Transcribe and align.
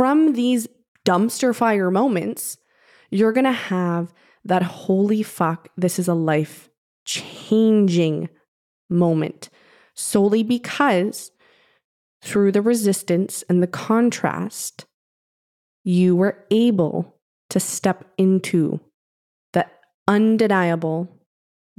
from 0.00 0.32
these 0.32 0.66
dumpster 1.04 1.54
fire 1.54 1.90
moments, 1.90 2.56
you're 3.10 3.34
going 3.34 3.44
to 3.44 3.52
have 3.52 4.14
that 4.46 4.62
holy 4.62 5.22
fuck, 5.22 5.68
this 5.76 5.98
is 5.98 6.08
a 6.08 6.14
life 6.14 6.70
changing 7.04 8.30
moment 8.88 9.50
solely 9.94 10.42
because 10.42 11.30
through 12.22 12.50
the 12.50 12.62
resistance 12.62 13.44
and 13.50 13.62
the 13.62 13.66
contrast, 13.66 14.86
you 15.84 16.16
were 16.16 16.46
able 16.50 17.20
to 17.50 17.60
step 17.60 18.06
into 18.16 18.80
that 19.52 19.80
undeniable 20.08 21.14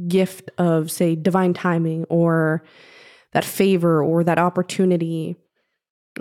gift 0.08 0.52
of, 0.60 0.92
say, 0.92 1.16
divine 1.16 1.56
timing 1.56 2.04
or 2.04 2.62
that 3.32 3.44
favor 3.44 4.04
or 4.04 4.24
that 4.24 4.38
opportunity 4.38 5.38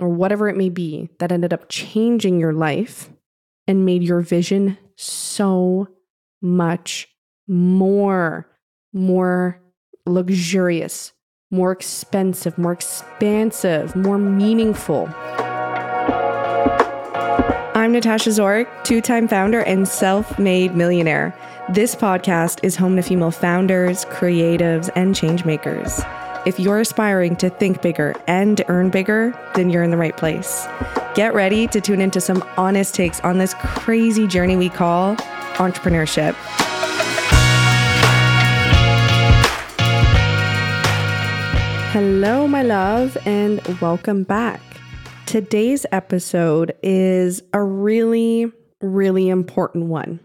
or 0.01 0.09
whatever 0.09 0.49
it 0.49 0.57
may 0.57 0.69
be 0.69 1.09
that 1.19 1.31
ended 1.31 1.53
up 1.53 1.69
changing 1.69 2.39
your 2.39 2.51
life 2.51 3.09
and 3.67 3.85
made 3.85 4.03
your 4.03 4.19
vision 4.19 4.77
so 4.97 5.87
much 6.41 7.07
more, 7.47 8.47
more 8.91 9.61
luxurious, 10.07 11.13
more 11.51 11.71
expensive, 11.71 12.57
more 12.57 12.71
expansive, 12.71 13.95
more 13.95 14.17
meaningful. 14.17 15.07
I'm 17.75 17.93
Natasha 17.93 18.31
Zoric, 18.31 18.67
two 18.83 19.01
time 19.01 19.27
founder 19.27 19.61
and 19.61 19.87
self 19.87 20.39
made 20.39 20.75
millionaire. 20.75 21.37
This 21.69 21.95
podcast 21.95 22.59
is 22.63 22.75
home 22.75 22.95
to 22.95 23.01
female 23.03 23.31
founders, 23.31 24.05
creatives, 24.05 24.89
and 24.95 25.13
changemakers. 25.13 26.03
If 26.43 26.59
you're 26.59 26.79
aspiring 26.79 27.35
to 27.35 27.51
think 27.51 27.83
bigger 27.83 28.15
and 28.25 28.63
earn 28.67 28.89
bigger, 28.89 29.31
then 29.53 29.69
you're 29.69 29.83
in 29.83 29.91
the 29.91 29.97
right 29.97 30.17
place. 30.17 30.65
Get 31.13 31.35
ready 31.35 31.67
to 31.67 31.79
tune 31.79 32.01
into 32.01 32.19
some 32.19 32.43
honest 32.57 32.95
takes 32.95 33.19
on 33.19 33.37
this 33.37 33.53
crazy 33.59 34.25
journey 34.25 34.55
we 34.55 34.67
call 34.67 35.15
entrepreneurship. 35.57 36.33
Hello, 41.91 42.47
my 42.47 42.63
love, 42.63 43.15
and 43.27 43.61
welcome 43.79 44.23
back. 44.23 44.61
Today's 45.27 45.85
episode 45.91 46.73
is 46.81 47.43
a 47.53 47.61
really, 47.61 48.51
really 48.81 49.29
important 49.29 49.85
one 49.85 50.19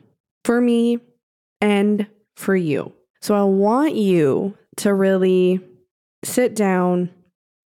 for 0.47 0.63
me 0.63 0.99
and 1.61 2.07
for 2.37 2.57
you. 2.57 2.95
So, 3.21 3.35
I 3.35 3.43
want 3.43 3.97
you 3.97 4.57
to 4.77 4.95
really 4.95 5.61
sit 6.27 6.55
down 6.55 7.11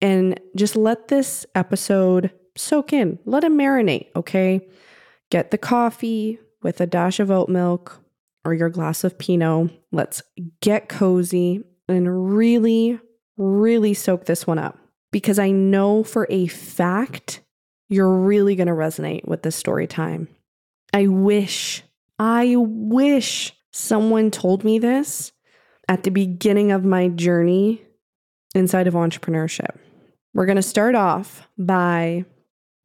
and 0.02 0.40
just 0.56 0.76
let 0.76 1.08
this 1.08 1.46
episode 1.56 2.32
soak 2.56 2.94
in, 2.94 3.20
let 3.26 3.44
it 3.44 3.52
marinate, 3.52 4.08
okay? 4.16 4.68
Get 5.30 5.52
the 5.52 5.58
coffee 5.58 6.40
with 6.62 6.82
a 6.82 6.88
dash 6.88 7.20
of 7.20 7.32
oat 7.32 7.50
milk 7.50 8.02
or 8.44 8.54
your 8.54 8.70
glass 8.70 9.04
of 9.04 9.18
Pinot. 9.18 9.72
Let's 9.92 10.22
get 10.62 10.90
cozy 10.90 11.64
and 11.88 12.36
really 12.36 13.00
really 13.40 13.94
soak 13.94 14.26
this 14.26 14.46
one 14.46 14.60
up 14.60 14.78
because 15.12 15.40
I 15.40 15.50
know 15.50 16.04
for 16.04 16.28
a 16.30 16.48
fact 16.48 17.42
you're 17.88 18.14
really 18.14 18.56
going 18.56 18.68
to 18.68 18.74
resonate 18.74 19.26
with 19.26 19.42
this 19.42 19.56
story 19.56 19.88
time. 19.88 20.28
I 20.94 21.08
wish, 21.08 21.82
I 22.20 22.56
wish 22.58 23.54
someone 23.72 24.30
told 24.30 24.64
me 24.64 24.78
this 24.78 25.32
at 25.88 26.04
the 26.04 26.12
beginning 26.12 26.72
of 26.72 26.84
my 26.84 27.08
journey 27.08 27.82
inside 28.56 28.88
of 28.88 28.94
entrepreneurship. 28.94 29.76
We're 30.34 30.46
going 30.46 30.56
to 30.56 30.62
start 30.62 30.96
off 30.96 31.48
by 31.58 32.26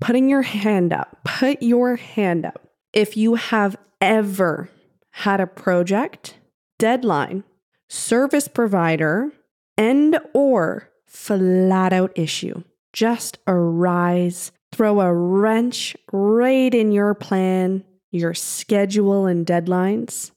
putting 0.00 0.28
your 0.28 0.42
hand 0.42 0.92
up. 0.92 1.18
Put 1.24 1.62
your 1.62 1.96
hand 1.96 2.46
up. 2.46 2.68
If 2.92 3.16
you 3.16 3.34
have 3.34 3.76
ever 4.00 4.68
had 5.10 5.40
a 5.40 5.46
project, 5.46 6.38
deadline, 6.78 7.44
service 7.88 8.48
provider, 8.48 9.30
and 9.76 10.18
or 10.32 10.90
flat 11.06 11.92
out 11.92 12.12
issue 12.16 12.62
just 12.94 13.38
arise, 13.46 14.52
throw 14.72 15.00
a 15.00 15.12
wrench 15.12 15.96
right 16.12 16.72
in 16.72 16.92
your 16.92 17.12
plan, 17.12 17.84
your 18.10 18.32
schedule 18.32 19.26
and 19.26 19.44
deadlines, 19.44 20.30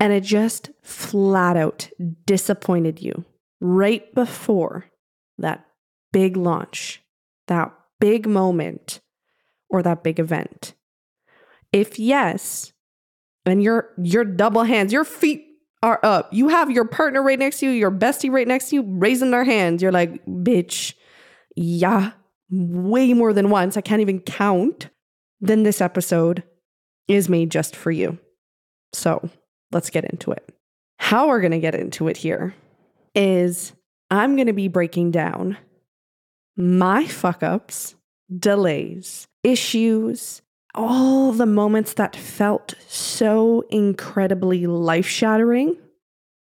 and 0.00 0.12
it 0.12 0.22
just 0.22 0.70
flat 0.82 1.56
out 1.56 1.90
disappointed 2.24 3.02
you 3.02 3.24
right 3.66 4.14
before 4.14 4.86
that 5.38 5.66
big 6.12 6.36
launch, 6.36 7.02
that 7.48 7.72
big 8.00 8.26
moment, 8.26 9.00
or 9.68 9.82
that 9.82 10.02
big 10.02 10.18
event? 10.20 10.74
If 11.72 11.98
yes, 11.98 12.72
and 13.44 13.62
your 13.62 13.90
your 14.02 14.24
double 14.24 14.64
hands, 14.64 14.92
your 14.92 15.04
feet 15.04 15.44
are 15.82 16.00
up. 16.02 16.32
You 16.32 16.48
have 16.48 16.70
your 16.70 16.84
partner 16.84 17.22
right 17.22 17.38
next 17.38 17.60
to 17.60 17.66
you, 17.66 17.72
your 17.72 17.90
bestie 17.90 18.30
right 18.30 18.48
next 18.48 18.70
to 18.70 18.76
you, 18.76 18.82
raising 18.82 19.30
their 19.30 19.44
hands. 19.44 19.82
You're 19.82 19.92
like, 19.92 20.24
bitch, 20.26 20.94
yeah, 21.54 22.12
way 22.50 23.12
more 23.12 23.32
than 23.32 23.50
once. 23.50 23.76
I 23.76 23.82
can't 23.82 24.00
even 24.00 24.20
count. 24.20 24.88
Then 25.40 25.64
this 25.64 25.80
episode 25.80 26.42
is 27.08 27.28
made 27.28 27.50
just 27.50 27.76
for 27.76 27.90
you. 27.90 28.18
So 28.92 29.28
let's 29.70 29.90
get 29.90 30.04
into 30.04 30.32
it. 30.32 30.48
How 30.98 31.28
we're 31.28 31.40
going 31.40 31.52
to 31.52 31.58
get 31.58 31.74
into 31.74 32.08
it 32.08 32.16
here 32.16 32.54
is 33.16 33.72
I'm 34.10 34.36
going 34.36 34.46
to 34.46 34.52
be 34.52 34.68
breaking 34.68 35.10
down 35.10 35.56
my 36.56 37.06
fuck 37.06 37.42
ups, 37.42 37.96
delays, 38.38 39.26
issues, 39.42 40.42
all 40.74 41.32
the 41.32 41.46
moments 41.46 41.94
that 41.94 42.14
felt 42.14 42.74
so 42.86 43.64
incredibly 43.70 44.66
life 44.66 45.06
shattering. 45.06 45.76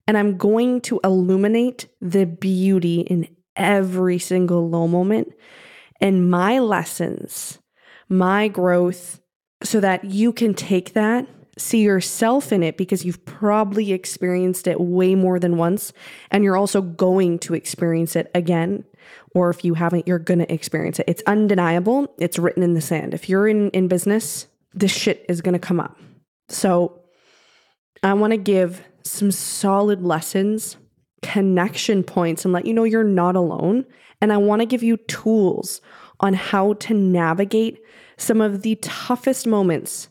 And 0.06 0.16
I'm 0.16 0.36
going 0.36 0.80
to 0.82 1.00
illuminate 1.04 1.88
the 2.00 2.26
beauty 2.26 3.00
in 3.00 3.28
every 3.56 4.18
single 4.18 4.68
low 4.68 4.88
moment 4.88 5.32
and 6.00 6.30
my 6.30 6.58
lessons, 6.58 7.58
my 8.08 8.48
growth, 8.48 9.20
so 9.62 9.80
that 9.80 10.04
you 10.04 10.32
can 10.32 10.54
take 10.54 10.94
that, 10.94 11.28
see 11.60 11.82
yourself 11.82 12.52
in 12.52 12.62
it 12.62 12.76
because 12.76 13.04
you've 13.04 13.24
probably 13.24 13.92
experienced 13.92 14.66
it 14.66 14.80
way 14.80 15.14
more 15.14 15.38
than 15.38 15.56
once. 15.56 15.92
And 16.30 16.42
you're 16.42 16.56
also 16.56 16.80
going 16.80 17.38
to 17.40 17.54
experience 17.54 18.16
it 18.16 18.30
again 18.34 18.84
or 19.34 19.50
if 19.50 19.64
you 19.64 19.74
haven't, 19.74 20.08
you're 20.08 20.18
going 20.18 20.40
to 20.40 20.52
experience 20.52 20.98
it. 20.98 21.04
It's 21.08 21.22
undeniable. 21.26 22.12
It's 22.18 22.38
written 22.38 22.62
in 22.62 22.74
the 22.74 22.80
sand. 22.80 23.14
If 23.14 23.28
you're 23.28 23.46
in, 23.46 23.70
in 23.70 23.88
business, 23.88 24.46
this 24.74 24.92
shit 24.92 25.24
is 25.28 25.40
going 25.40 25.52
to 25.52 25.58
come 25.58 25.80
up. 25.80 25.98
So 26.48 27.00
I 28.02 28.14
want 28.14 28.32
to 28.32 28.36
give 28.36 28.82
some 29.04 29.30
solid 29.30 30.02
lessons, 30.02 30.76
connection 31.22 32.02
points, 32.02 32.44
and 32.44 32.52
let 32.52 32.66
you 32.66 32.74
know 32.74 32.84
you're 32.84 33.04
not 33.04 33.36
alone. 33.36 33.86
And 34.20 34.32
I 34.32 34.36
want 34.36 34.60
to 34.60 34.66
give 34.66 34.82
you 34.82 34.96
tools 34.96 35.80
on 36.20 36.34
how 36.34 36.74
to 36.74 36.94
navigate 36.94 37.80
some 38.16 38.40
of 38.40 38.62
the 38.62 38.76
toughest 38.76 39.46
moments 39.46 40.08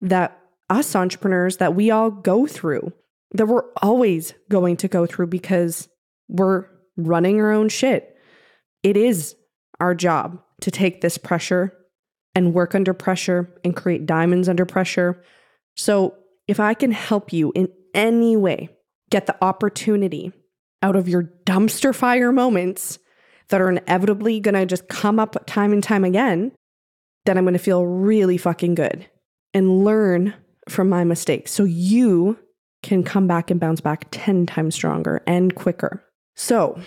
that 0.00 0.40
us 0.68 0.96
entrepreneurs 0.96 1.58
that 1.58 1.74
we 1.74 1.90
all 1.90 2.10
go 2.10 2.46
through, 2.46 2.92
that 3.32 3.46
we're 3.46 3.70
always 3.82 4.34
going 4.48 4.76
to 4.78 4.88
go 4.88 5.06
through 5.06 5.28
because 5.28 5.88
we're 6.28 6.66
running 6.96 7.40
our 7.40 7.52
own 7.52 7.68
shit 7.68 8.16
it 8.86 8.96
is 8.96 9.34
our 9.80 9.96
job 9.96 10.40
to 10.60 10.70
take 10.70 11.00
this 11.00 11.18
pressure 11.18 11.76
and 12.36 12.54
work 12.54 12.72
under 12.72 12.94
pressure 12.94 13.52
and 13.64 13.74
create 13.74 14.06
diamonds 14.06 14.48
under 14.48 14.64
pressure. 14.64 15.20
So, 15.74 16.14
if 16.46 16.60
I 16.60 16.74
can 16.74 16.92
help 16.92 17.32
you 17.32 17.50
in 17.56 17.68
any 17.94 18.36
way 18.36 18.68
get 19.10 19.26
the 19.26 19.36
opportunity 19.44 20.32
out 20.82 20.94
of 20.94 21.08
your 21.08 21.24
dumpster 21.44 21.92
fire 21.92 22.30
moments 22.30 23.00
that 23.48 23.60
are 23.60 23.70
inevitably 23.70 24.38
going 24.38 24.54
to 24.54 24.64
just 24.64 24.86
come 24.86 25.18
up 25.18 25.44
time 25.46 25.72
and 25.72 25.82
time 25.82 26.04
again, 26.04 26.52
then 27.24 27.36
I'm 27.36 27.44
going 27.44 27.54
to 27.54 27.58
feel 27.58 27.84
really 27.84 28.38
fucking 28.38 28.76
good 28.76 29.04
and 29.52 29.84
learn 29.84 30.32
from 30.68 30.88
my 30.88 31.04
mistakes 31.04 31.52
so 31.52 31.64
you 31.64 32.38
can 32.82 33.02
come 33.02 33.26
back 33.26 33.50
and 33.50 33.60
bounce 33.60 33.80
back 33.80 34.06
10 34.10 34.46
times 34.46 34.74
stronger 34.74 35.22
and 35.26 35.54
quicker. 35.54 36.04
So, 36.34 36.80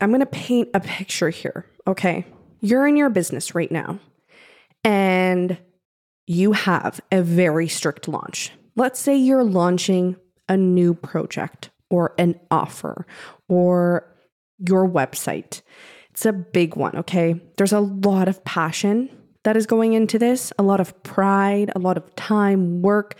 I'm 0.00 0.10
going 0.10 0.20
to 0.20 0.26
paint 0.26 0.68
a 0.74 0.80
picture 0.80 1.30
here. 1.30 1.66
Okay. 1.86 2.26
You're 2.60 2.86
in 2.86 2.96
your 2.96 3.10
business 3.10 3.54
right 3.54 3.70
now 3.70 3.98
and 4.82 5.58
you 6.26 6.52
have 6.52 7.00
a 7.12 7.22
very 7.22 7.68
strict 7.68 8.08
launch. 8.08 8.50
Let's 8.76 8.98
say 8.98 9.16
you're 9.16 9.44
launching 9.44 10.16
a 10.48 10.56
new 10.56 10.94
project 10.94 11.70
or 11.90 12.14
an 12.18 12.38
offer 12.50 13.06
or 13.48 14.10
your 14.58 14.88
website. 14.88 15.62
It's 16.10 16.26
a 16.26 16.32
big 16.32 16.76
one, 16.76 16.96
okay? 16.96 17.40
There's 17.56 17.72
a 17.72 17.80
lot 17.80 18.28
of 18.28 18.44
passion 18.44 19.10
that 19.44 19.56
is 19.56 19.66
going 19.66 19.92
into 19.92 20.18
this, 20.18 20.52
a 20.58 20.62
lot 20.62 20.80
of 20.80 21.00
pride, 21.02 21.70
a 21.74 21.78
lot 21.78 21.96
of 21.96 22.14
time, 22.16 22.82
work, 22.82 23.16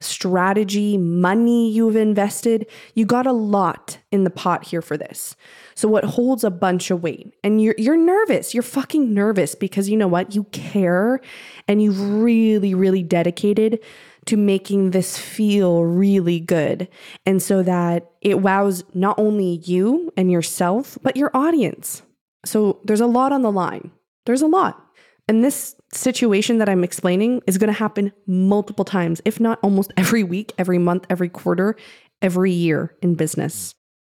strategy, 0.00 0.96
money 0.98 1.70
you've 1.70 1.96
invested. 1.96 2.66
You 2.94 3.06
got 3.06 3.26
a 3.26 3.32
lot 3.32 3.98
in 4.12 4.24
the 4.24 4.30
pot 4.30 4.64
here 4.64 4.82
for 4.82 4.96
this. 4.96 5.34
So 5.74 5.88
what 5.88 6.04
holds 6.04 6.44
a 6.44 6.50
bunch 6.50 6.90
of 6.90 7.02
weight? 7.02 7.32
And 7.42 7.60
you're 7.60 7.74
you're 7.78 7.96
nervous. 7.96 8.54
You're 8.54 8.62
fucking 8.62 9.12
nervous 9.12 9.54
because 9.54 9.88
you 9.88 9.96
know 9.96 10.08
what? 10.08 10.34
You 10.34 10.44
care 10.44 11.20
and 11.66 11.82
you've 11.82 12.00
really 12.00 12.74
really 12.74 13.02
dedicated 13.02 13.80
to 14.26 14.36
making 14.36 14.90
this 14.90 15.18
feel 15.18 15.84
really 15.84 16.40
good. 16.40 16.88
And 17.26 17.42
so 17.42 17.62
that 17.62 18.10
it 18.20 18.40
wows 18.40 18.84
not 18.94 19.18
only 19.18 19.60
you 19.64 20.12
and 20.16 20.30
yourself, 20.30 20.98
but 21.02 21.16
your 21.16 21.30
audience. 21.34 22.02
So 22.44 22.80
there's 22.84 23.00
a 23.00 23.06
lot 23.06 23.32
on 23.32 23.42
the 23.42 23.52
line. 23.52 23.90
There's 24.26 24.42
a 24.42 24.46
lot. 24.46 24.83
And 25.26 25.42
this 25.42 25.74
situation 25.92 26.58
that 26.58 26.68
I'm 26.68 26.84
explaining 26.84 27.40
is 27.46 27.56
going 27.58 27.72
to 27.72 27.78
happen 27.78 28.12
multiple 28.26 28.84
times, 28.84 29.22
if 29.24 29.40
not 29.40 29.58
almost 29.62 29.92
every 29.96 30.22
week, 30.22 30.52
every 30.58 30.78
month, 30.78 31.06
every 31.08 31.28
quarter, 31.28 31.76
every 32.20 32.52
year 32.52 32.94
in 33.02 33.14
business. 33.14 33.74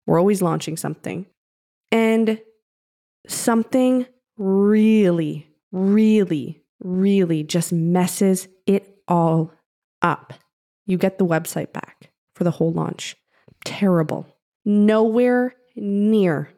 We're 0.07 0.19
always 0.19 0.43
launching 0.43 0.77
something. 0.77 1.27
And 1.93 2.41
something 3.29 4.07
really, 4.37 5.49
really, 5.73 6.63
really 6.81 7.43
just 7.43 7.73
messes 7.73 8.49
it 8.67 8.99
all 9.09 9.53
up. 10.03 10.35
You 10.87 10.99
get 10.99 11.19
the 11.19 11.27
website 11.27 11.73
back 11.73 12.11
for 12.35 12.45
the 12.45 12.51
whole 12.51 12.73
launch. 12.73 13.17
Terrible. 13.65 14.27
Nowhere 14.65 15.55
near 15.75 16.53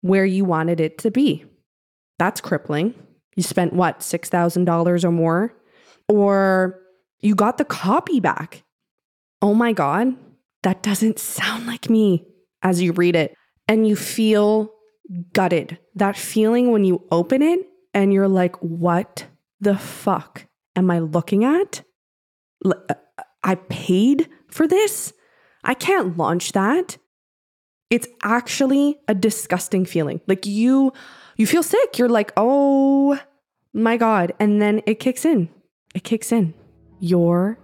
where 0.00 0.24
you 0.24 0.44
wanted 0.44 0.80
it 0.80 0.98
to 0.98 1.10
be. 1.10 1.44
That's 2.18 2.40
crippling. 2.40 2.94
You 3.34 3.42
spent 3.42 3.72
what, 3.72 4.00
$6,000 4.00 5.04
or 5.04 5.10
more? 5.10 5.54
Or 6.08 6.80
you 7.20 7.34
got 7.34 7.58
the 7.58 7.64
copy 7.64 8.20
back. 8.20 8.64
Oh 9.40 9.54
my 9.54 9.72
God, 9.72 10.14
that 10.62 10.82
doesn't 10.82 11.18
sound 11.18 11.66
like 11.66 11.88
me 11.88 12.26
as 12.62 12.82
you 12.82 12.92
read 12.92 13.16
it. 13.16 13.34
And 13.68 13.86
you 13.86 13.96
feel 13.96 14.72
gutted. 15.32 15.78
That 15.94 16.16
feeling 16.16 16.70
when 16.72 16.84
you 16.84 17.06
open 17.10 17.42
it 17.42 17.60
and 17.94 18.12
you're 18.12 18.28
like, 18.28 18.56
what 18.56 19.26
the 19.60 19.76
fuck 19.76 20.46
am 20.76 20.90
I 20.90 20.98
looking 20.98 21.44
at? 21.44 21.82
Uh, 22.64 22.74
I 23.42 23.56
paid 23.56 24.28
for 24.48 24.66
this? 24.66 25.12
I 25.64 25.74
can't 25.74 26.16
launch 26.16 26.52
that. 26.52 26.98
It's 27.90 28.08
actually 28.22 28.98
a 29.06 29.14
disgusting 29.14 29.84
feeling. 29.84 30.20
Like 30.26 30.46
you 30.46 30.92
you 31.42 31.46
feel 31.48 31.64
sick. 31.64 31.98
You're 31.98 32.08
like, 32.08 32.32
"Oh 32.36 33.18
my 33.74 33.96
god." 33.96 34.32
And 34.38 34.62
then 34.62 34.80
it 34.86 35.00
kicks 35.00 35.24
in. 35.24 35.48
It 35.92 36.04
kicks 36.04 36.30
in. 36.30 36.54
Your 37.00 37.58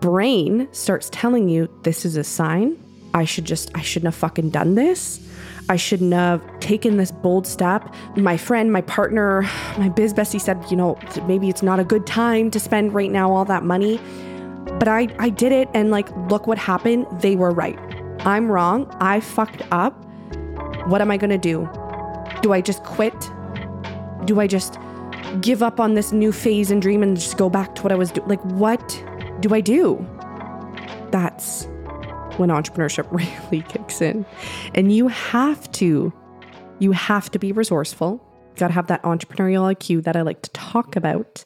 brain 0.00 0.66
starts 0.72 1.10
telling 1.12 1.50
you 1.50 1.68
this 1.82 2.06
is 2.06 2.16
a 2.16 2.24
sign. 2.24 2.82
I 3.12 3.26
should 3.26 3.44
just 3.44 3.70
I 3.74 3.82
shouldn't 3.82 4.14
have 4.14 4.18
fucking 4.18 4.48
done 4.48 4.76
this. 4.76 5.20
I 5.68 5.76
shouldn't 5.76 6.14
have 6.14 6.40
taken 6.60 6.96
this 6.96 7.10
bold 7.10 7.46
step. 7.46 7.94
My 8.16 8.38
friend, 8.38 8.72
my 8.72 8.80
partner, 8.80 9.42
my 9.76 9.90
biz 9.90 10.14
bestie 10.14 10.40
said, 10.40 10.64
you 10.70 10.76
know, 10.78 10.98
maybe 11.26 11.50
it's 11.50 11.62
not 11.62 11.78
a 11.78 11.84
good 11.84 12.06
time 12.06 12.50
to 12.52 12.58
spend 12.58 12.94
right 12.94 13.10
now 13.10 13.30
all 13.30 13.44
that 13.44 13.62
money. 13.62 14.00
But 14.78 14.88
I, 14.88 15.08
I 15.18 15.28
did 15.28 15.52
it 15.52 15.68
and 15.74 15.90
like, 15.90 16.08
look 16.30 16.46
what 16.46 16.56
happened. 16.56 17.06
They 17.20 17.36
were 17.36 17.50
right. 17.50 17.78
I'm 18.20 18.50
wrong. 18.50 18.86
I 19.00 19.20
fucked 19.20 19.60
up. 19.70 19.92
What 20.86 21.02
am 21.02 21.10
I 21.10 21.18
going 21.18 21.36
to 21.38 21.44
do? 21.52 21.68
Do 22.42 22.52
I 22.52 22.60
just 22.60 22.82
quit? 22.84 23.18
Do 24.24 24.40
I 24.40 24.46
just 24.46 24.78
give 25.40 25.62
up 25.62 25.80
on 25.80 25.94
this 25.94 26.12
new 26.12 26.32
phase 26.32 26.70
and 26.70 26.80
dream 26.80 27.02
and 27.02 27.16
just 27.16 27.36
go 27.36 27.50
back 27.50 27.74
to 27.76 27.82
what 27.82 27.92
I 27.92 27.96
was 27.96 28.10
doing? 28.10 28.28
Like, 28.28 28.42
what 28.44 29.04
do 29.40 29.54
I 29.54 29.60
do? 29.60 30.04
That's 31.10 31.66
when 32.36 32.50
entrepreneurship 32.50 33.10
really 33.50 33.62
kicks 33.64 34.00
in. 34.00 34.24
And 34.74 34.92
you 34.92 35.08
have 35.08 35.70
to, 35.72 36.12
you 36.78 36.92
have 36.92 37.30
to 37.32 37.38
be 37.38 37.52
resourceful. 37.52 38.24
You 38.50 38.60
got 38.60 38.68
to 38.68 38.74
have 38.74 38.86
that 38.88 39.02
entrepreneurial 39.02 39.74
IQ 39.74 40.04
that 40.04 40.16
I 40.16 40.22
like 40.22 40.42
to 40.42 40.50
talk 40.50 40.96
about. 40.96 41.44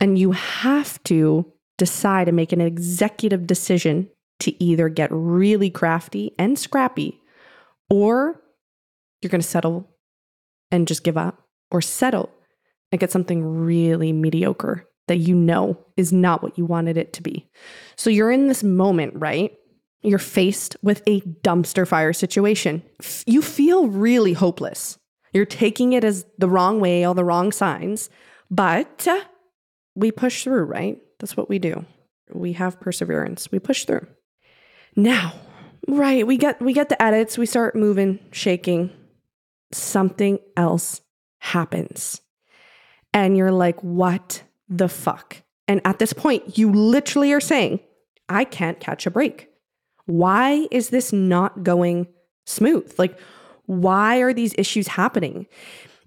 And 0.00 0.18
you 0.18 0.32
have 0.32 1.02
to 1.04 1.50
decide 1.78 2.28
and 2.28 2.36
make 2.36 2.52
an 2.52 2.60
executive 2.60 3.46
decision 3.46 4.08
to 4.40 4.62
either 4.62 4.88
get 4.88 5.08
really 5.12 5.70
crafty 5.70 6.34
and 6.38 6.58
scrappy, 6.58 7.20
or 7.88 8.40
you're 9.22 9.30
going 9.30 9.40
to 9.40 9.46
settle 9.46 9.88
and 10.74 10.88
just 10.88 11.04
give 11.04 11.16
up, 11.16 11.46
or 11.70 11.80
settle 11.80 12.30
and 12.92 13.00
get 13.00 13.10
something 13.10 13.44
really 13.44 14.12
mediocre 14.12 14.86
that 15.08 15.16
you 15.16 15.34
know 15.34 15.78
is 15.96 16.12
not 16.12 16.42
what 16.42 16.56
you 16.56 16.64
wanted 16.64 16.96
it 16.96 17.12
to 17.14 17.22
be. 17.22 17.48
So 17.96 18.10
you're 18.10 18.30
in 18.30 18.48
this 18.48 18.62
moment, 18.62 19.14
right? 19.16 19.52
You're 20.02 20.18
faced 20.18 20.76
with 20.82 21.02
a 21.06 21.20
dumpster 21.20 21.86
fire 21.86 22.12
situation. 22.12 22.82
You 23.26 23.42
feel 23.42 23.88
really 23.88 24.32
hopeless. 24.32 24.98
You're 25.32 25.44
taking 25.44 25.92
it 25.92 26.04
as 26.04 26.24
the 26.38 26.48
wrong 26.48 26.80
way, 26.80 27.04
all 27.04 27.14
the 27.14 27.24
wrong 27.24 27.52
signs, 27.52 28.10
but 28.50 29.08
we 29.94 30.12
push 30.12 30.44
through, 30.44 30.64
right? 30.64 30.98
That's 31.18 31.36
what 31.36 31.48
we 31.48 31.58
do. 31.58 31.84
We 32.32 32.52
have 32.52 32.80
perseverance. 32.80 33.50
We 33.50 33.58
push 33.58 33.84
through. 33.84 34.06
Now, 34.96 35.34
right, 35.88 36.26
we 36.26 36.36
get 36.36 36.62
we 36.62 36.72
get 36.72 36.88
the 36.88 37.02
edits, 37.02 37.36
we 37.36 37.46
start 37.46 37.74
moving, 37.74 38.20
shaking. 38.30 38.90
Something 39.74 40.38
else 40.56 41.00
happens. 41.40 42.20
And 43.12 43.36
you're 43.36 43.52
like, 43.52 43.80
"What 43.82 44.42
the 44.68 44.88
fuck?" 44.88 45.42
And 45.66 45.80
at 45.84 45.98
this 45.98 46.12
point, 46.12 46.56
you 46.58 46.70
literally 46.70 47.32
are 47.32 47.40
saying, 47.40 47.80
"I 48.28 48.44
can't 48.44 48.80
catch 48.80 49.06
a 49.06 49.10
break. 49.10 49.48
Why 50.06 50.68
is 50.70 50.90
this 50.90 51.12
not 51.12 51.62
going 51.62 52.06
smooth? 52.46 52.94
Like 52.98 53.18
why 53.66 54.18
are 54.18 54.34
these 54.34 54.54
issues 54.58 54.88
happening?" 54.88 55.46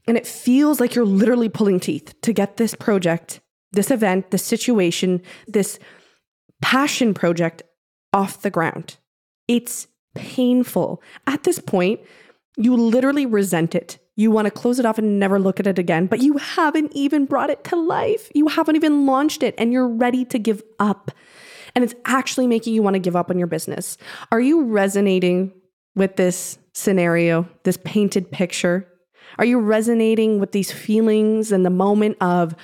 And 0.08 0.16
it 0.16 0.26
feels 0.28 0.80
like 0.80 0.96
you're 0.96 1.06
literally 1.06 1.50
pulling 1.50 1.80
teeth 1.80 2.14
to 2.22 2.32
get 2.32 2.58
this 2.58 2.74
project, 2.74 3.42
this 3.74 3.92
event, 3.92 4.32
this 4.32 4.44
situation, 4.44 5.22
this 5.48 5.80
passion 6.62 7.14
project 7.14 7.64
off 8.14 8.42
the 8.42 8.50
ground. 8.50 8.98
It's 9.48 9.88
painful. 10.16 11.02
At 11.26 11.44
this 11.44 11.60
point, 11.60 12.00
you 12.58 12.76
literally 12.76 13.26
resent 13.26 13.76
it. 13.76 14.00
You 14.16 14.32
want 14.32 14.46
to 14.46 14.52
close 14.52 14.80
it 14.80 14.86
off 14.86 14.98
and 14.98 15.20
never 15.20 15.40
look 15.40 15.60
at 15.60 15.68
it 15.68 15.78
again, 15.78 16.08
but 16.08 16.22
you 16.22 16.38
haven't 16.38 16.92
even 16.96 17.26
brought 17.26 17.52
it 17.52 17.64
to 17.66 17.76
life. 17.76 18.32
You 18.34 18.48
haven't 18.48 18.76
even 18.76 19.06
launched 19.06 19.44
it 19.44 19.54
and 19.60 19.72
you're 19.72 19.88
ready 19.88 20.26
to 20.26 20.40
give 20.40 20.64
up. 20.80 21.12
And 21.76 21.84
it's 21.84 21.94
actually 22.06 22.48
making 22.48 22.74
you 22.74 22.82
want 22.82 22.96
to 22.96 23.00
give 23.00 23.16
up 23.16 23.30
on 23.30 23.38
your 23.38 23.48
business. 23.48 23.98
Are 24.32 24.40
you 24.40 24.64
resonating 24.64 25.54
with 25.96 26.16
this 26.16 26.58
scenario, 26.74 27.48
this 27.64 27.78
painted 27.84 28.32
picture? 28.32 28.88
Are 29.38 29.46
you 29.46 29.60
resonating 29.60 30.40
with 30.40 30.52
these 30.52 30.72
feelings 30.72 31.52
and 31.52 31.64
the 31.64 31.70
moment 31.70 32.18
of 32.22 32.56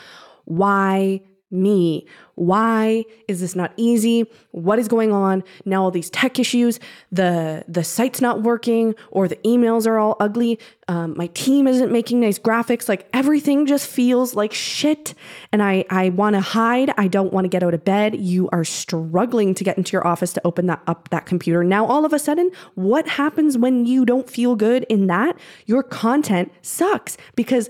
why 0.45 1.21
me? 1.53 2.05
Why 2.35 3.05
is 3.27 3.41
this 3.41 3.55
not 3.55 3.73
easy? 3.77 4.25
What 4.51 4.79
is 4.79 4.87
going 4.87 5.11
on? 5.11 5.43
Now 5.65 5.83
all 5.83 5.91
these 5.91 6.09
tech 6.09 6.39
issues, 6.39 6.79
the 7.11 7.63
the 7.67 7.83
site's 7.83 8.21
not 8.21 8.41
working, 8.41 8.95
or 9.11 9.27
the 9.27 9.35
emails 9.37 9.85
are 9.85 9.99
all 9.99 10.17
ugly. 10.19 10.59
Um, 10.87 11.15
my 11.15 11.27
team 11.27 11.67
isn't 11.67 11.91
making 11.91 12.19
nice 12.19 12.39
graphics. 12.39 12.89
Like 12.89 13.07
everything 13.13 13.67
just 13.67 13.87
feels 13.87 14.33
like 14.33 14.51
shit, 14.51 15.13
and 15.51 15.61
I 15.61 15.85
I 15.91 16.09
want 16.09 16.33
to 16.35 16.41
hide. 16.41 16.91
I 16.97 17.07
don't 17.07 17.31
want 17.31 17.45
to 17.45 17.49
get 17.49 17.61
out 17.61 17.75
of 17.75 17.85
bed. 17.85 18.15
You 18.15 18.49
are 18.51 18.63
struggling 18.63 19.53
to 19.53 19.63
get 19.63 19.77
into 19.77 19.93
your 19.93 20.05
office 20.05 20.33
to 20.33 20.41
open 20.43 20.65
that 20.65 20.81
up 20.87 21.09
that 21.09 21.27
computer. 21.27 21.63
Now 21.63 21.85
all 21.85 22.03
of 22.03 22.13
a 22.13 22.19
sudden, 22.19 22.49
what 22.73 23.07
happens 23.07 23.57
when 23.59 23.85
you 23.85 24.05
don't 24.05 24.29
feel 24.29 24.55
good 24.55 24.85
in 24.89 25.05
that? 25.07 25.37
Your 25.67 25.83
content 25.83 26.51
sucks 26.63 27.15
because 27.35 27.69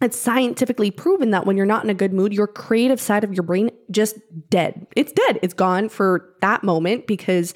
it's 0.00 0.18
scientifically 0.18 0.90
proven 0.90 1.30
that 1.30 1.46
when 1.46 1.56
you're 1.56 1.66
not 1.66 1.84
in 1.84 1.90
a 1.90 1.94
good 1.94 2.12
mood, 2.12 2.32
your 2.32 2.46
creative 2.46 3.00
side 3.00 3.24
of 3.24 3.32
your 3.32 3.42
brain 3.42 3.70
just 3.90 4.16
dead. 4.50 4.86
It's 4.96 5.12
dead. 5.12 5.38
It's 5.42 5.54
gone 5.54 5.88
for 5.88 6.34
that 6.40 6.62
moment 6.62 7.06
because 7.06 7.54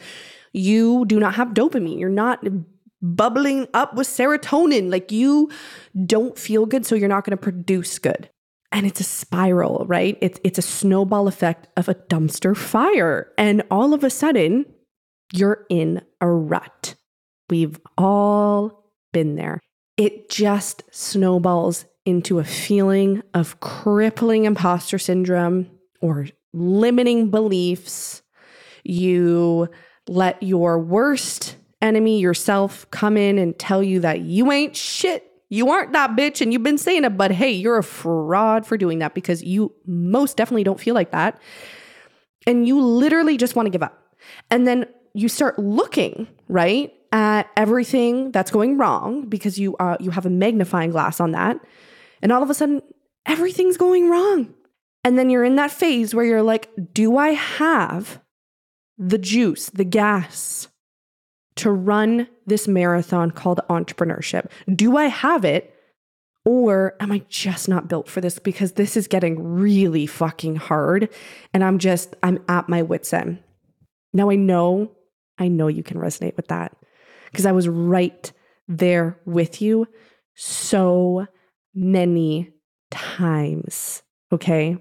you 0.52 1.04
do 1.06 1.20
not 1.20 1.34
have 1.34 1.48
dopamine. 1.48 1.98
You're 1.98 2.08
not 2.08 2.44
bubbling 3.02 3.66
up 3.74 3.94
with 3.94 4.06
serotonin. 4.06 4.90
Like 4.90 5.12
you 5.12 5.50
don't 6.06 6.38
feel 6.38 6.66
good, 6.66 6.86
so 6.86 6.94
you're 6.94 7.08
not 7.08 7.24
going 7.24 7.36
to 7.36 7.42
produce 7.42 7.98
good. 7.98 8.30
And 8.70 8.86
it's 8.86 9.00
a 9.00 9.04
spiral, 9.04 9.84
right? 9.86 10.18
It's 10.20 10.38
it's 10.44 10.58
a 10.58 10.62
snowball 10.62 11.28
effect 11.28 11.68
of 11.76 11.88
a 11.88 11.94
dumpster 11.94 12.56
fire. 12.56 13.32
And 13.38 13.62
all 13.70 13.94
of 13.94 14.04
a 14.04 14.10
sudden, 14.10 14.66
you're 15.32 15.66
in 15.68 16.02
a 16.20 16.28
rut. 16.28 16.94
We've 17.50 17.80
all 17.96 18.92
been 19.12 19.36
there. 19.36 19.60
It 19.96 20.30
just 20.30 20.82
snowballs 20.90 21.86
into 22.08 22.38
a 22.38 22.44
feeling 22.44 23.22
of 23.34 23.60
crippling 23.60 24.46
imposter 24.46 24.98
syndrome 24.98 25.70
or 26.00 26.26
limiting 26.54 27.30
beliefs. 27.30 28.22
You 28.82 29.68
let 30.08 30.42
your 30.42 30.78
worst 30.78 31.56
enemy, 31.82 32.18
yourself, 32.18 32.90
come 32.90 33.16
in 33.16 33.38
and 33.38 33.58
tell 33.58 33.82
you 33.82 34.00
that 34.00 34.20
you 34.20 34.50
ain't 34.50 34.74
shit. 34.74 35.24
You 35.50 35.70
aren't 35.70 35.92
that 35.92 36.10
bitch, 36.10 36.40
and 36.40 36.52
you've 36.52 36.62
been 36.62 36.78
saying 36.78 37.04
it, 37.04 37.16
but 37.16 37.30
hey, 37.30 37.50
you're 37.50 37.78
a 37.78 37.82
fraud 37.82 38.66
for 38.66 38.76
doing 38.76 38.98
that 38.98 39.14
because 39.14 39.42
you 39.42 39.74
most 39.86 40.36
definitely 40.36 40.64
don't 40.64 40.80
feel 40.80 40.94
like 40.94 41.10
that. 41.12 41.40
And 42.46 42.66
you 42.66 42.80
literally 42.80 43.36
just 43.36 43.56
want 43.56 43.66
to 43.66 43.70
give 43.70 43.82
up. 43.82 44.14
And 44.50 44.66
then 44.66 44.86
you 45.14 45.28
start 45.28 45.58
looking, 45.58 46.28
right, 46.48 46.92
at 47.12 47.48
everything 47.56 48.30
that's 48.32 48.50
going 48.50 48.76
wrong 48.76 49.26
because 49.26 49.58
you 49.58 49.76
uh, 49.76 49.96
you 50.00 50.10
have 50.10 50.26
a 50.26 50.30
magnifying 50.30 50.90
glass 50.90 51.20
on 51.20 51.32
that. 51.32 51.58
And 52.22 52.32
all 52.32 52.42
of 52.42 52.50
a 52.50 52.54
sudden 52.54 52.82
everything's 53.26 53.76
going 53.76 54.10
wrong. 54.10 54.54
And 55.04 55.18
then 55.18 55.30
you're 55.30 55.44
in 55.44 55.56
that 55.56 55.70
phase 55.70 56.14
where 56.14 56.24
you're 56.24 56.42
like, 56.42 56.70
do 56.92 57.16
I 57.16 57.30
have 57.30 58.20
the 58.96 59.18
juice, 59.18 59.70
the 59.70 59.84
gas 59.84 60.68
to 61.56 61.70
run 61.70 62.28
this 62.46 62.66
marathon 62.68 63.30
called 63.30 63.60
entrepreneurship? 63.70 64.50
Do 64.74 64.96
I 64.96 65.06
have 65.06 65.44
it? 65.44 65.74
Or 66.44 66.94
am 66.98 67.12
I 67.12 67.22
just 67.28 67.68
not 67.68 67.88
built 67.88 68.08
for 68.08 68.20
this 68.20 68.38
because 68.38 68.72
this 68.72 68.96
is 68.96 69.06
getting 69.06 69.42
really 69.42 70.06
fucking 70.06 70.56
hard 70.56 71.10
and 71.52 71.62
I'm 71.62 71.78
just, 71.78 72.16
I'm 72.22 72.42
at 72.48 72.68
my 72.68 72.82
wits' 72.82 73.12
end. 73.12 73.38
Now 74.12 74.30
I 74.30 74.36
know, 74.36 74.92
I 75.36 75.48
know 75.48 75.68
you 75.68 75.82
can 75.82 75.98
resonate 75.98 76.36
with 76.36 76.48
that 76.48 76.74
because 77.30 77.44
I 77.44 77.52
was 77.52 77.68
right 77.68 78.32
there 78.66 79.18
with 79.26 79.60
you 79.60 79.88
so 80.34 81.26
many 81.78 82.52
times. 82.90 84.02
Okay, 84.32 84.76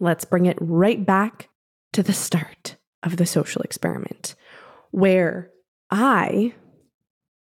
let's 0.00 0.24
bring 0.24 0.46
it 0.46 0.58
right 0.60 1.04
back 1.04 1.48
to 1.92 2.02
the 2.02 2.12
start 2.12 2.76
of 3.02 3.16
the 3.16 3.26
social 3.26 3.62
experiment 3.62 4.34
where 4.90 5.50
I 5.90 6.54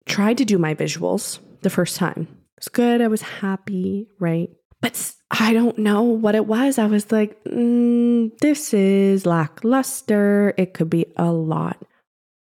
tried 0.05 0.37
to 0.39 0.45
do 0.45 0.57
my 0.57 0.75
visuals 0.75 1.39
the 1.61 1.69
first 1.69 1.97
time. 1.97 2.27
It 2.57 2.61
was 2.61 2.67
good. 2.67 3.01
I 3.01 3.07
was 3.07 3.21
happy, 3.21 4.07
right? 4.19 4.49
But 4.81 5.13
I 5.31 5.53
don't 5.53 5.77
know 5.77 6.03
what 6.03 6.35
it 6.35 6.45
was. 6.45 6.77
I 6.77 6.85
was 6.85 7.11
like, 7.11 7.41
mm, 7.45 8.37
this 8.39 8.73
is 8.73 9.25
lackluster. 9.25 10.53
It 10.57 10.73
could 10.73 10.89
be 10.89 11.05
a 11.17 11.31
lot 11.31 11.85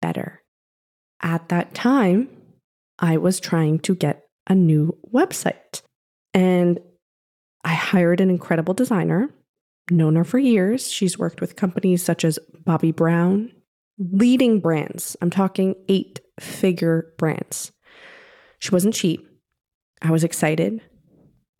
better. 0.01 0.41
At 1.21 1.49
that 1.49 1.73
time, 1.73 2.29
I 2.99 3.17
was 3.17 3.39
trying 3.39 3.79
to 3.79 3.95
get 3.95 4.23
a 4.47 4.55
new 4.55 4.97
website. 5.13 5.81
And 6.35 6.79
I 7.63 7.73
hired 7.73 8.19
an 8.19 8.29
incredible 8.29 8.73
designer, 8.73 9.29
known 9.89 10.17
her 10.17 10.25
for 10.25 10.37
years. 10.37 10.91
She's 10.91 11.17
worked 11.17 11.39
with 11.41 11.55
companies 11.55 12.03
such 12.03 12.25
as 12.25 12.37
Bobbi 12.63 12.93
Brown, 12.93 13.51
leading 13.97 14.59
brands. 14.59 15.15
I'm 15.21 15.29
talking 15.29 15.75
eight 15.87 16.19
figure 16.39 17.13
brands. 17.17 17.71
She 18.59 18.71
wasn't 18.71 18.93
cheap. 18.93 19.27
I 20.01 20.11
was 20.11 20.25
excited. 20.25 20.81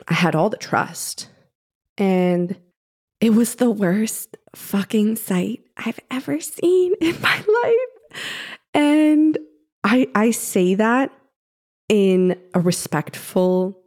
I 0.06 0.14
had 0.14 0.34
all 0.34 0.50
the 0.50 0.58
trust. 0.58 1.30
And 1.96 2.54
it 3.20 3.30
was 3.30 3.54
the 3.54 3.70
worst 3.70 4.36
fucking 4.54 5.16
sight 5.16 5.60
I've 5.78 6.00
ever 6.10 6.38
seen 6.38 6.92
in 7.00 7.18
my 7.22 7.36
life. 7.36 8.22
And 8.74 9.38
I 9.82 10.08
I 10.14 10.32
say 10.32 10.74
that 10.74 11.12
in 11.88 12.38
a 12.52 12.60
respectful, 12.60 13.82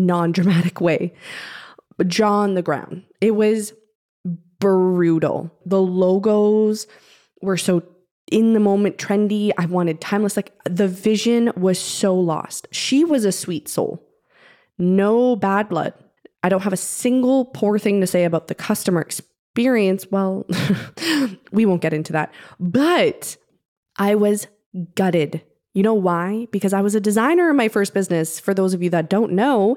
non-dramatic 0.00 0.80
way. 0.80 1.12
But 1.96 2.08
jaw 2.08 2.40
on 2.40 2.54
the 2.54 2.62
ground. 2.62 3.04
It 3.20 3.32
was 3.32 3.72
brutal. 4.58 5.50
The 5.66 5.80
logos 5.80 6.86
were 7.42 7.56
so 7.56 7.82
in 8.30 8.54
the 8.54 8.60
moment 8.60 8.98
trendy. 8.98 9.52
I 9.58 9.66
wanted 9.66 10.00
timeless. 10.00 10.36
Like 10.36 10.52
the 10.64 10.88
vision 10.88 11.52
was 11.56 11.78
so 11.78 12.18
lost. 12.18 12.66
She 12.72 13.04
was 13.04 13.24
a 13.24 13.32
sweet 13.32 13.68
soul. 13.68 14.02
No 14.78 15.36
bad 15.36 15.68
blood. 15.68 15.94
I 16.42 16.48
don't 16.48 16.62
have 16.62 16.72
a 16.72 16.78
single 16.78 17.46
poor 17.46 17.78
thing 17.78 18.00
to 18.00 18.06
say 18.06 18.24
about 18.24 18.48
the 18.48 18.54
customer 18.54 19.00
experience. 19.00 20.06
Well, 20.10 20.46
we 21.52 21.64
won't 21.64 21.82
get 21.82 21.94
into 21.94 22.12
that. 22.12 22.32
But 22.58 23.36
I 23.96 24.14
was 24.14 24.46
gutted. 24.94 25.42
You 25.74 25.82
know 25.82 25.94
why? 25.94 26.46
Because 26.52 26.72
I 26.72 26.80
was 26.80 26.94
a 26.94 27.00
designer 27.00 27.50
in 27.50 27.56
my 27.56 27.68
first 27.68 27.92
business, 27.92 28.40
for 28.40 28.54
those 28.54 28.74
of 28.74 28.82
you 28.82 28.90
that 28.90 29.10
don't 29.10 29.32
know. 29.32 29.76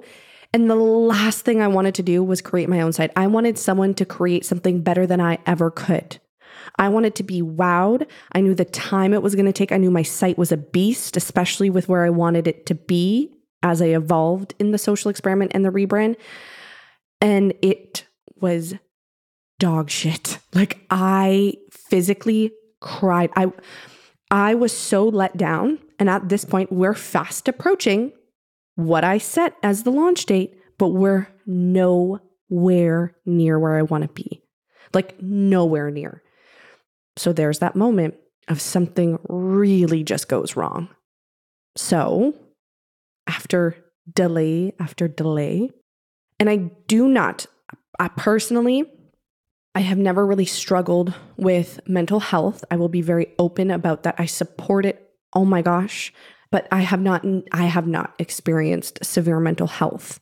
And 0.53 0.69
the 0.69 0.75
last 0.75 1.41
thing 1.41 1.61
I 1.61 1.67
wanted 1.67 1.95
to 1.95 2.03
do 2.03 2.23
was 2.23 2.41
create 2.41 2.69
my 2.69 2.81
own 2.81 2.93
site. 2.93 3.11
I 3.15 3.27
wanted 3.27 3.57
someone 3.57 3.93
to 3.95 4.05
create 4.05 4.45
something 4.45 4.81
better 4.81 5.05
than 5.05 5.19
I 5.19 5.39
ever 5.45 5.69
could. 5.69 6.19
I 6.77 6.89
wanted 6.89 7.15
to 7.15 7.23
be 7.23 7.41
wowed. 7.41 8.07
I 8.31 8.41
knew 8.41 8.53
the 8.53 8.65
time 8.65 9.13
it 9.13 9.23
was 9.23 9.35
going 9.35 9.45
to 9.45 9.53
take. 9.53 9.71
I 9.71 9.77
knew 9.77 9.91
my 9.91 10.03
site 10.03 10.37
was 10.37 10.51
a 10.51 10.57
beast, 10.57 11.17
especially 11.17 11.69
with 11.69 11.89
where 11.89 12.05
I 12.05 12.09
wanted 12.09 12.47
it 12.47 12.65
to 12.67 12.75
be 12.75 13.33
as 13.63 13.81
I 13.81 13.87
evolved 13.87 14.53
in 14.59 14.71
the 14.71 14.77
social 14.77 15.09
experiment 15.09 15.51
and 15.55 15.65
the 15.65 15.69
rebrand. 15.69 16.15
And 17.19 17.53
it 17.61 18.05
was 18.39 18.75
dog 19.59 19.89
shit. 19.89 20.37
Like 20.53 20.79
I 20.91 21.55
physically 21.71 22.51
cried. 22.79 23.31
I 23.35 23.51
I 24.29 24.55
was 24.55 24.75
so 24.75 25.07
let 25.07 25.37
down. 25.37 25.79
And 25.99 26.09
at 26.09 26.29
this 26.29 26.45
point, 26.45 26.71
we're 26.71 26.93
fast 26.93 27.47
approaching 27.47 28.11
what 28.75 29.03
I 29.03 29.17
set 29.17 29.55
as 29.63 29.83
the 29.83 29.91
launch 29.91 30.25
date, 30.25 30.55
but 30.77 30.89
we're 30.89 31.27
nowhere 31.45 33.15
near 33.25 33.59
where 33.59 33.77
I 33.77 33.81
want 33.81 34.03
to 34.03 34.09
be. 34.09 34.43
Like, 34.93 35.21
nowhere 35.21 35.89
near. 35.89 36.21
So 37.17 37.33
there's 37.33 37.59
that 37.59 37.75
moment 37.75 38.15
of 38.47 38.61
something 38.61 39.19
really 39.27 40.03
just 40.03 40.27
goes 40.27 40.55
wrong. 40.55 40.89
So, 41.75 42.35
after 43.27 43.75
delay 44.13 44.73
after 44.79 45.07
delay, 45.07 45.69
and 46.39 46.49
I 46.49 46.57
do 46.87 47.07
not, 47.07 47.47
I 47.99 48.07
personally, 48.09 48.85
I 49.77 49.81
have 49.81 49.99
never 49.99 50.25
really 50.25 50.47
struggled 50.47 51.13
with 51.37 51.79
mental 51.87 52.19
health. 52.19 52.65
I 52.71 52.77
will 52.77 52.89
be 52.89 53.03
very 53.03 53.27
open 53.37 53.69
about 53.69 54.01
that. 54.01 54.15
I 54.17 54.25
support 54.25 54.87
it. 54.87 55.11
Oh 55.35 55.45
my 55.45 55.61
gosh. 55.61 56.11
But 56.49 56.67
I 56.71 56.79
have 56.79 56.99
not 56.99 57.23
I 57.51 57.65
have 57.65 57.85
not 57.85 58.15
experienced 58.17 59.05
severe 59.05 59.39
mental 59.39 59.67
health. 59.67 60.19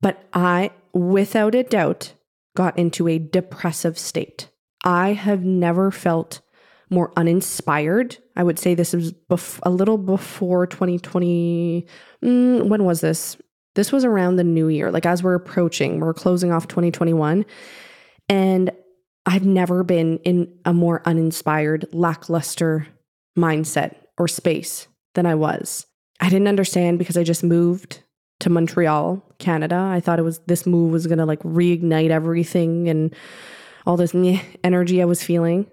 But 0.00 0.24
I 0.32 0.70
without 0.94 1.54
a 1.54 1.62
doubt 1.62 2.14
got 2.56 2.78
into 2.78 3.06
a 3.06 3.18
depressive 3.18 3.98
state. 3.98 4.48
I 4.82 5.12
have 5.12 5.44
never 5.44 5.90
felt 5.90 6.40
more 6.88 7.12
uninspired. 7.18 8.16
I 8.34 8.42
would 8.42 8.58
say 8.58 8.74
this 8.74 8.94
is 8.94 9.12
bef- 9.12 9.60
a 9.62 9.68
little 9.68 9.98
before 9.98 10.66
2020. 10.66 11.86
Mm, 12.24 12.68
when 12.70 12.84
was 12.86 13.02
this? 13.02 13.36
This 13.74 13.92
was 13.92 14.06
around 14.06 14.36
the 14.36 14.44
new 14.44 14.68
year, 14.68 14.90
like 14.90 15.04
as 15.04 15.22
we're 15.22 15.34
approaching, 15.34 16.00
we're 16.00 16.14
closing 16.14 16.50
off 16.50 16.66
2021. 16.66 17.44
And 18.30 18.70
I've 19.26 19.44
never 19.44 19.82
been 19.82 20.18
in 20.18 20.50
a 20.64 20.72
more 20.72 21.02
uninspired, 21.04 21.86
lackluster 21.92 22.86
mindset 23.36 23.96
or 24.16 24.28
space 24.28 24.86
than 25.14 25.26
I 25.26 25.34
was. 25.34 25.84
I 26.20 26.28
didn't 26.28 26.48
understand 26.48 26.98
because 26.98 27.16
I 27.16 27.24
just 27.24 27.42
moved 27.42 28.02
to 28.38 28.48
Montreal, 28.48 29.22
Canada. 29.38 29.76
I 29.76 30.00
thought 30.00 30.20
it 30.20 30.22
was 30.22 30.38
this 30.46 30.64
move 30.64 30.92
was 30.92 31.06
going 31.06 31.18
to 31.18 31.26
like 31.26 31.42
reignite 31.42 32.10
everything 32.10 32.88
and 32.88 33.14
all 33.84 33.96
this 33.96 34.14
energy 34.62 35.02
I 35.02 35.06
was 35.06 35.22
feeling. 35.22 35.66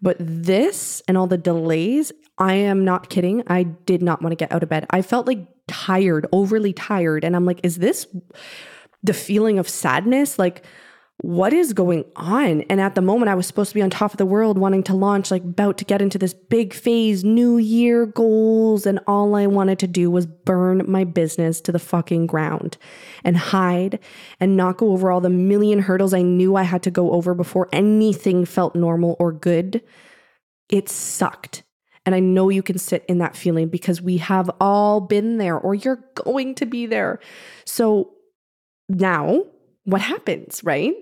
But 0.00 0.16
this 0.18 1.02
and 1.06 1.16
all 1.16 1.28
the 1.28 1.38
delays, 1.38 2.10
I 2.36 2.54
am 2.54 2.84
not 2.84 3.10
kidding. 3.10 3.44
I 3.46 3.62
did 3.62 4.02
not 4.02 4.22
want 4.22 4.32
to 4.32 4.36
get 4.36 4.50
out 4.50 4.64
of 4.64 4.68
bed. 4.68 4.86
I 4.90 5.02
felt 5.02 5.28
like 5.28 5.46
tired, 5.68 6.26
overly 6.32 6.72
tired. 6.72 7.22
And 7.22 7.36
I'm 7.36 7.46
like, 7.46 7.60
is 7.62 7.76
this 7.76 8.08
the 9.04 9.14
feeling 9.14 9.60
of 9.60 9.68
sadness? 9.68 10.38
Like, 10.38 10.64
what 11.22 11.52
is 11.52 11.72
going 11.72 12.04
on? 12.16 12.62
And 12.62 12.80
at 12.80 12.96
the 12.96 13.00
moment, 13.00 13.28
I 13.28 13.36
was 13.36 13.46
supposed 13.46 13.70
to 13.70 13.74
be 13.76 13.82
on 13.82 13.90
top 13.90 14.10
of 14.10 14.16
the 14.16 14.26
world, 14.26 14.58
wanting 14.58 14.82
to 14.84 14.94
launch, 14.94 15.30
like 15.30 15.44
about 15.44 15.78
to 15.78 15.84
get 15.84 16.02
into 16.02 16.18
this 16.18 16.34
big 16.34 16.74
phase, 16.74 17.22
new 17.22 17.58
year 17.58 18.06
goals. 18.06 18.86
And 18.86 18.98
all 19.06 19.36
I 19.36 19.46
wanted 19.46 19.78
to 19.78 19.86
do 19.86 20.10
was 20.10 20.26
burn 20.26 20.82
my 20.88 21.04
business 21.04 21.60
to 21.60 21.70
the 21.70 21.78
fucking 21.78 22.26
ground 22.26 22.76
and 23.22 23.36
hide 23.36 24.00
and 24.40 24.56
not 24.56 24.78
go 24.78 24.90
over 24.90 25.12
all 25.12 25.20
the 25.20 25.30
million 25.30 25.78
hurdles 25.78 26.12
I 26.12 26.22
knew 26.22 26.56
I 26.56 26.64
had 26.64 26.82
to 26.82 26.90
go 26.90 27.12
over 27.12 27.34
before 27.34 27.68
anything 27.72 28.44
felt 28.44 28.74
normal 28.74 29.14
or 29.20 29.30
good. 29.30 29.80
It 30.68 30.88
sucked. 30.88 31.62
And 32.04 32.16
I 32.16 32.18
know 32.18 32.48
you 32.48 32.64
can 32.64 32.78
sit 32.78 33.04
in 33.08 33.18
that 33.18 33.36
feeling 33.36 33.68
because 33.68 34.02
we 34.02 34.16
have 34.16 34.50
all 34.60 35.00
been 35.00 35.38
there 35.38 35.56
or 35.56 35.76
you're 35.76 36.04
going 36.16 36.56
to 36.56 36.66
be 36.66 36.86
there. 36.86 37.20
So 37.64 38.14
now, 38.88 39.44
what 39.84 40.00
happens, 40.00 40.64
right? 40.64 40.94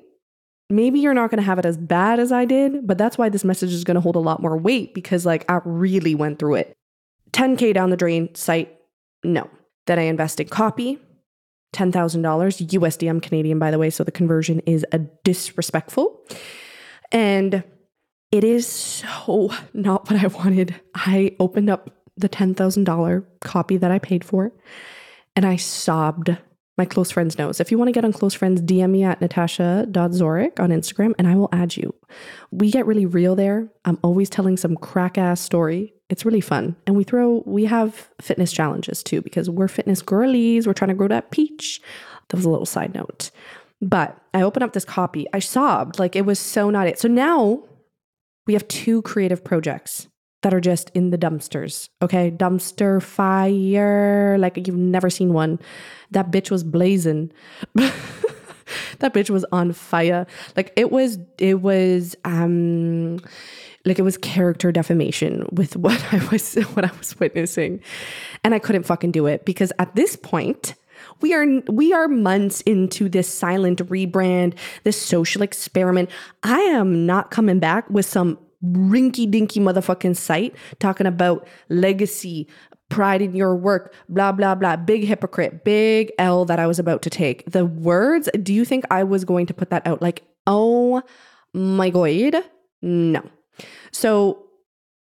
Maybe 0.71 1.01
you're 1.01 1.15
not 1.15 1.31
going 1.31 1.39
to 1.39 1.47
have 1.47 1.59
it 1.59 1.67
as 1.67 1.77
bad 1.77 2.21
as 2.21 2.33
I 2.33 2.45
did, 2.45 2.87
but 2.87 2.97
that's 2.97 3.19
why 3.19 3.29
this 3.29 3.45
message 3.45 3.73
is 3.73 3.85
going 3.85 3.97
to 3.97 4.01
hold 4.01 4.17
a 4.17 4.21
lot 4.21 4.41
more 4.41 4.57
weight 4.57 4.95
because 4.95 5.27
like 5.27 5.45
I 5.51 5.61
really 5.65 6.15
went 6.15 6.39
through 6.39 6.55
it. 6.57 6.77
10K 7.33 7.75
down 7.75 7.91
the 7.91 7.97
drain 7.97 8.35
site, 8.35 8.77
no. 9.25 9.51
Then 9.87 9.99
I 9.99 10.03
invest 10.03 10.41
in 10.41 10.49
copy, 10.49 10.99
$10,000 11.75 12.23
USD. 12.23 13.09
I'm 13.09 13.21
Canadian, 13.21 13.59
by 13.59 13.71
the 13.71 13.79
way, 13.79 13.91
so 13.91 14.05
the 14.05 14.13
conversion 14.13 14.61
is 14.61 14.85
a 14.93 14.99
disrespectful. 14.99 16.21
And 17.13 17.65
it 18.31 18.45
is 18.45 18.67
so 18.67 19.53
not 19.75 20.11
what 20.11 20.23
I 20.23 20.27
wanted. 20.29 20.81
I 20.95 21.37
opened 21.41 21.71
up 21.71 21.91
the 22.17 22.29
$10,000 22.29 23.25
copy 23.41 23.77
that 23.77 23.91
I 23.91 23.99
paid 23.99 24.25
for 24.25 24.53
and 25.35 25.47
I 25.47 25.57
sobbed 25.57 26.37
my 26.81 26.87
close 26.87 27.11
friends 27.11 27.37
knows. 27.37 27.61
If 27.61 27.71
you 27.71 27.77
want 27.77 27.89
to 27.89 27.93
get 27.93 28.07
on 28.07 28.13
close 28.15 28.33
friends, 28.33 28.63
DM 28.63 28.89
me 28.89 29.03
at 29.05 29.21
natasha.zoric 29.21 30.59
on 30.59 30.71
Instagram 30.71 31.13
and 31.19 31.29
I 31.29 31.35
will 31.35 31.51
add 31.53 31.77
you. 31.77 31.95
We 32.51 32.71
get 32.71 32.87
really 32.87 33.05
real 33.05 33.37
there. 33.37 33.69
I'm 33.85 33.99
always 34.03 34.31
telling 34.31 34.57
some 34.57 34.77
crack 34.77 35.19
ass 35.19 35.43
story. 35.43 35.93
It's 36.09 36.25
really 36.25 36.41
fun. 36.41 36.77
And 36.87 36.97
we 36.97 37.05
throw, 37.05 37.43
we 37.45 37.67
have 37.67 38.09
fitness 38.19 38.51
challenges 38.51 39.03
too 39.03 39.21
because 39.21 39.51
we're 39.51 39.69
fitness 39.69 40.01
girlies. 40.01 40.67
We're 40.67 40.73
trying 40.73 40.89
to 40.89 40.95
grow 40.95 41.09
that 41.09 41.31
peach. 41.31 41.83
That 42.31 42.39
was 42.39 42.47
a 42.47 42.51
little 42.51 42.65
side 42.65 42.95
note. 42.95 43.31
But 43.83 44.19
I 44.33 44.41
opened 44.41 44.63
up 44.63 44.73
this 44.73 44.87
copy. 44.87 45.27
I 45.35 45.39
sobbed. 45.41 45.99
Like 45.99 46.17
it 46.17 46.25
was 46.25 46.39
so 46.39 46.71
not 46.71 46.87
it. 46.87 46.99
So 46.99 47.09
now 47.09 47.63
we 48.47 48.55
have 48.55 48.67
two 48.69 49.03
creative 49.03 49.45
projects 49.45 50.09
that 50.43 50.55
are 50.55 50.61
just 50.61 50.91
in 50.91 51.11
the 51.11 51.19
dumpsters. 51.19 51.89
Okay. 52.03 52.31
Dumpster 52.31 53.03
fire. 53.03 54.37
Like 54.39 54.57
you've 54.57 54.77
never 54.77 55.11
seen 55.11 55.33
one. 55.33 55.59
That 56.11 56.31
bitch 56.31 56.51
was 56.51 56.65
blazing. 56.65 57.33
that 57.75 59.15
bitch 59.15 59.31
was 59.31 59.45
on 59.53 59.73
fire. 59.73 60.27
Like 60.57 60.73
it 60.77 60.91
was, 60.91 61.19
it 61.39 61.61
was, 61.61 62.17
um, 62.25 63.19
like 63.85 63.99
it 63.99 64.03
was 64.03 64.19
character 64.19 64.71
defamation 64.73 65.47
with 65.53 65.77
what 65.77 66.03
I 66.13 66.27
was, 66.31 66.55
what 66.55 66.85
I 66.85 66.91
was 66.99 67.19
witnessing. 67.19 67.81
And 68.45 68.55
I 68.55 68.59
couldn't 68.59 68.85
fucking 68.85 69.13
do 69.13 69.27
it 69.27 69.45
because 69.45 69.73
at 69.79 69.95
this 69.95 70.17
point, 70.17 70.75
we 71.23 71.33
are 71.33 71.47
we 71.69 71.95
are 71.95 72.09
months 72.09 72.61
into 72.63 73.09
this 73.09 73.27
silent 73.27 73.79
rebrand, 73.89 74.55
this 74.85 75.01
social 75.01 75.41
experiment. 75.41 76.11
I 76.43 76.61
am 76.61 77.07
not 77.07 77.31
coming 77.31 77.59
back 77.59 77.89
with 77.89 78.05
some 78.05 78.39
rinky 78.65 79.31
dinky 79.31 79.61
motherfucking 79.61 80.17
site 80.17 80.55
talking 80.79 81.07
about 81.07 81.47
legacy, 81.69 82.49
pride 82.89 83.23
in 83.23 83.35
your 83.35 83.57
work, 83.57 83.95
blah, 84.09 84.33
blah, 84.33 84.55
blah. 84.55 84.77
Big 84.77 85.05
hypocrite, 85.05 85.65
big 85.65 86.13
L 86.19 86.45
that 86.45 86.59
I 86.59 86.67
was 86.67 86.79
about 86.79 87.03
to 87.03 87.11
take. 87.11 87.51
The 87.51 87.65
words, 87.65 88.29
do 88.43 88.53
you 88.53 88.65
think 88.65 88.85
I 88.91 89.05
was 89.05 89.25
going 89.25 89.47
to 89.47 89.55
put 89.55 89.71
that 89.71 89.87
out? 89.87 90.03
Like, 90.03 90.25
oh 90.47 91.03
my 91.55 91.91
God, 91.91 92.45
no. 92.83 93.23
So, 93.93 94.47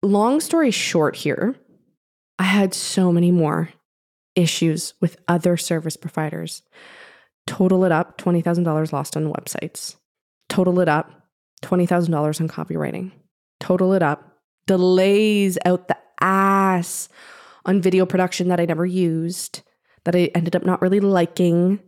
long 0.01 0.39
story 0.39 0.71
short, 0.71 1.15
here, 1.15 1.55
I 2.37 2.43
had 2.43 2.73
so 2.73 3.11
many 3.11 3.31
more 3.31 3.69
issues 4.35 4.93
with 5.01 5.17
other 5.27 5.57
service 5.57 5.97
providers. 5.97 6.61
Total 7.45 7.83
it 7.83 7.91
up 7.91 8.17
$20,000 8.17 8.93
lost 8.93 9.17
on 9.17 9.33
websites. 9.33 9.95
Total 10.47 10.79
it 10.79 10.87
up 10.87 11.27
$20,000 11.63 12.41
on 12.41 12.47
copywriting 12.47 13.11
total 13.59 13.93
it 13.93 14.03
up, 14.03 14.37
delays 14.67 15.57
out 15.65 15.87
the 15.87 15.97
ass 16.19 17.09
on 17.65 17.81
video 17.81 18.05
production 18.05 18.47
that 18.49 18.59
I 18.59 18.65
never 18.65 18.85
used, 18.85 19.61
that 20.05 20.15
I 20.15 20.31
ended 20.35 20.55
up 20.55 20.65
not 20.65 20.81
really 20.81 20.99
liking, 20.99 21.79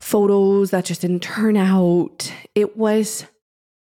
photos 0.00 0.70
that 0.70 0.84
just 0.84 1.00
didn't 1.00 1.22
turn 1.22 1.56
out. 1.56 2.32
It 2.54 2.76
was 2.76 3.24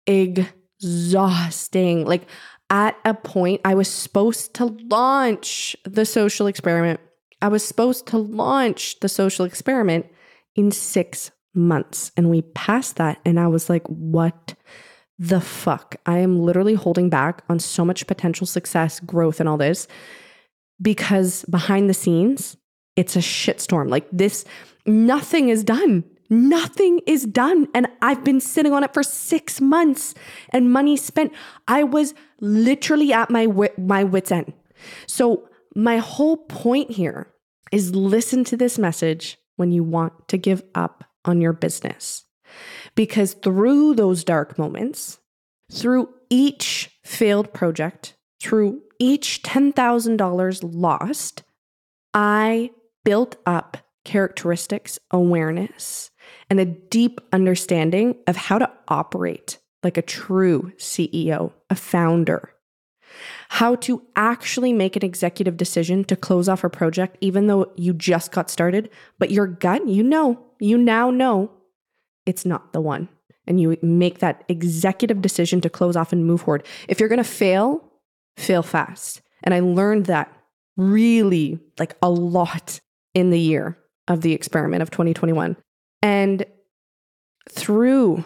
exhausting. 0.08 2.06
Like 2.06 2.28
at 2.70 2.98
a 3.06 3.14
point, 3.14 3.62
I 3.66 3.76
was 3.76 3.90
supposed 3.90 4.54
to 4.56 4.66
launch 4.90 5.76
the 5.84 6.06
social 6.06 6.48
experiment. 6.48 7.00
I 7.42 7.50
was 7.50 7.66
supposed 7.66 8.08
to 8.08 8.18
launch 8.18 9.00
the 9.02 9.10
social 9.10 9.46
experiment 9.46 10.08
in 10.56 10.72
six 10.72 11.32
months. 11.54 12.12
And 12.18 12.30
we 12.30 12.42
passed 12.42 12.96
that. 12.96 13.20
And 13.26 13.40
I 13.40 13.48
was 13.48 13.70
like, 13.70 13.86
what 13.88 14.56
the 15.18 15.42
fuck? 15.42 15.96
I 16.06 16.20
am 16.20 16.40
literally 16.40 16.74
holding 16.74 17.10
back 17.10 17.44
on 17.50 17.60
so 17.60 17.86
much 17.86 18.08
potential 18.08 18.46
success, 18.46 19.00
growth, 19.00 19.40
and 19.40 19.48
all 19.48 19.58
this 19.58 19.88
because 20.82 21.46
behind 21.46 21.90
the 21.90 21.94
scenes, 21.94 22.58
it's 22.96 23.16
a 23.16 23.20
shitstorm. 23.20 23.90
Like 23.90 24.08
this, 24.12 24.46
nothing 24.86 25.50
is 25.50 25.64
done. 25.64 26.04
Nothing 26.30 27.02
is 27.06 27.26
done. 27.26 27.68
And 27.74 27.88
I've 28.02 28.24
been 28.24 28.40
sitting 28.40 28.74
on 28.74 28.84
it 28.84 28.94
for 28.94 29.04
six 29.04 29.62
months 29.62 30.16
and 30.50 30.72
money 30.72 30.98
spent. 30.98 31.34
I 31.68 31.84
was 31.84 32.14
literally 32.42 33.14
at 33.14 33.30
my, 33.30 33.46
wit- 33.46 33.78
my 33.78 34.04
wit's 34.04 34.32
end. 34.32 34.54
So, 35.08 35.48
my 35.78 35.98
whole 35.98 36.38
point 36.38 36.92
here 36.92 37.28
is 37.72 37.94
listen 37.94 38.46
to 38.46 38.56
this 38.56 38.80
message 38.80 39.38
when 39.58 39.72
you 39.72 39.84
want 39.84 40.30
to 40.30 40.38
give 40.38 40.64
up 40.74 41.04
on 41.26 41.42
your 41.42 41.52
business. 41.52 42.25
Because 42.96 43.34
through 43.34 43.96
those 43.96 44.24
dark 44.24 44.58
moments, 44.58 45.20
through 45.72 46.10
each 46.30 46.92
failed 47.04 47.54
project, 47.54 48.16
through 48.42 48.82
each 49.00 49.42
$10,000 49.44 50.60
lost, 50.64 51.44
I 52.14 52.72
built 53.04 53.38
up 53.46 53.78
characteristics, 54.04 55.00
awareness, 55.12 56.12
and 56.50 56.60
a 56.60 56.66
deep 56.66 57.20
understanding 57.34 58.16
of 58.28 58.36
how 58.36 58.60
to 58.60 58.72
operate 58.88 59.58
like 59.84 59.98
a 59.98 60.02
true 60.02 60.72
CEO, 60.78 61.54
a 61.70 61.76
founder. 61.76 62.52
How 63.50 63.76
to 63.76 64.02
actually 64.16 64.74
make 64.74 64.96
an 64.96 65.06
executive 65.06 65.58
decision 65.58 66.04
to 66.06 66.16
close 66.16 66.50
off 66.50 66.64
a 66.64 66.70
project, 66.70 67.18
even 67.22 67.48
though 67.48 67.72
you 67.76 67.94
just 67.94 68.32
got 68.32 68.50
started, 68.50 68.90
but 69.20 69.32
your 69.32 69.48
gut, 69.48 69.88
you 69.88 70.04
know, 70.04 70.44
you 70.60 70.78
now 70.78 71.12
know 71.12 71.52
it's 72.26 72.46
not 72.46 72.74
the 72.74 72.82
one. 72.82 73.10
And 73.48 73.60
you 73.60 73.78
make 73.82 74.20
that 74.20 74.44
executive 74.48 75.22
decision 75.22 75.62
to 75.62 75.70
close 75.70 75.96
off 75.96 76.12
and 76.12 76.26
move 76.26 76.42
forward. 76.42 76.66
If 76.88 77.00
you're 77.00 77.10
going 77.10 77.18
to 77.18 77.24
fail, 77.24 77.92
fail 78.38 78.64
fast. 78.64 79.22
And 79.44 79.54
I 79.54 79.60
learned 79.60 80.08
that 80.08 80.32
really 80.78 81.60
like 81.80 81.96
a 82.02 82.10
lot 82.10 82.80
in 83.14 83.30
the 83.30 83.40
year 83.40 83.78
of 84.08 84.22
the 84.22 84.34
experiment 84.34 84.82
of 84.82 84.92
2021. 84.92 85.56
And 86.02 86.46
through 87.50 88.24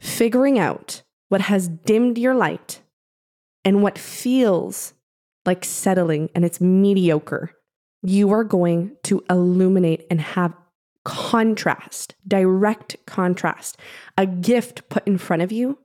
figuring 0.00 0.58
out 0.58 1.02
what 1.28 1.42
has 1.42 1.68
dimmed 1.68 2.18
your 2.18 2.34
light 2.34 2.80
and 3.64 3.82
what 3.82 3.98
feels 3.98 4.94
like 5.44 5.64
settling 5.64 6.30
and 6.34 6.44
it's 6.44 6.60
mediocre, 6.60 7.52
you 8.02 8.30
are 8.30 8.44
going 8.44 8.96
to 9.04 9.24
illuminate 9.28 10.06
and 10.10 10.20
have 10.20 10.54
contrast, 11.08 12.14
direct 12.26 12.94
contrast, 13.06 13.78
a 14.18 14.26
gift 14.26 14.86
put 14.90 15.06
in 15.06 15.16
front 15.16 15.40
of 15.40 15.50
you 15.50 15.78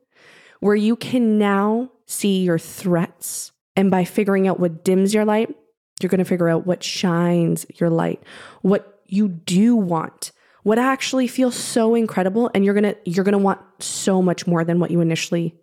where 0.59 0.75
you 0.75 0.97
can 0.97 1.38
now 1.38 1.89
see 2.05 2.43
your 2.43 2.59
threats. 2.59 3.53
And 3.77 3.89
by 3.89 4.03
figuring 4.03 4.49
out 4.49 4.59
what 4.59 4.83
dims 4.83 5.13
your 5.13 5.23
light, 5.23 5.55
you're 6.01 6.09
going 6.09 6.19
to 6.19 6.25
figure 6.25 6.49
out 6.49 6.67
what 6.67 6.83
shines 6.83 7.65
your 7.75 7.89
light, 7.89 8.21
what 8.63 8.99
you 9.05 9.29
do 9.29 9.77
want, 9.77 10.33
what 10.63 10.77
actually 10.77 11.27
feels 11.27 11.55
so 11.55 11.95
incredible 11.95 12.51
and 12.53 12.65
you're 12.65 12.73
going 12.73 12.93
to 12.93 12.97
you're 13.05 13.23
going 13.23 13.31
to 13.31 13.38
want 13.38 13.62
so 13.79 14.21
much 14.21 14.45
more 14.45 14.65
than 14.65 14.81
what 14.81 14.91
you 14.91 14.99
initially 14.99 15.55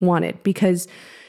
wanted 0.00 0.42
because 0.42 0.88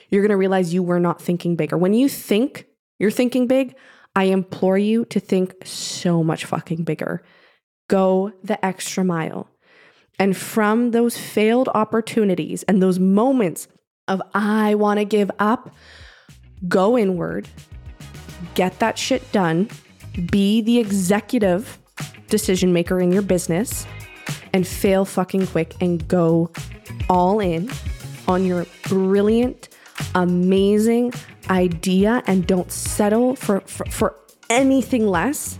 you're 0.09 0.21
going 0.21 0.29
to 0.29 0.37
realize 0.37 0.73
you 0.73 0.83
were 0.83 1.01
not 1.01 1.21
thinking 1.21 1.57
bigger. 1.57 1.77
When 1.77 1.93
you 1.93 2.07
think 2.07 2.65
you're 2.97 3.11
thinking 3.11 3.45
big, 3.45 3.75
I 4.15 4.25
implore 4.25 4.77
you 4.77 5.03
to 5.05 5.19
think 5.19 5.53
so 5.65 6.23
much 6.23 6.45
fucking 6.45 6.83
bigger 6.83 7.21
go 7.87 8.31
the 8.43 8.63
extra 8.65 9.03
mile. 9.03 9.47
And 10.19 10.37
from 10.37 10.91
those 10.91 11.17
failed 11.17 11.69
opportunities 11.73 12.63
and 12.63 12.81
those 12.81 12.99
moments 12.99 13.67
of, 14.07 14.21
I 14.33 14.75
want 14.75 14.99
to 14.99 15.05
give 15.05 15.31
up, 15.39 15.73
go 16.67 16.97
inward, 16.97 17.47
get 18.53 18.79
that 18.79 18.97
shit 18.97 19.29
done, 19.31 19.69
be 20.31 20.61
the 20.61 20.79
executive 20.79 21.79
decision 22.27 22.73
maker 22.73 22.99
in 22.99 23.11
your 23.11 23.21
business, 23.21 23.87
and 24.53 24.67
fail 24.67 25.03
fucking 25.05 25.47
quick 25.47 25.73
and 25.81 26.07
go 26.07 26.51
all 27.09 27.39
in 27.39 27.69
on 28.27 28.45
your 28.45 28.65
brilliant, 28.87 29.69
amazing 30.15 31.13
idea 31.49 32.23
and 32.27 32.47
don't 32.47 32.71
settle 32.71 33.35
for, 33.35 33.61
for, 33.61 33.85
for 33.87 34.15
anything 34.49 35.07
less 35.07 35.59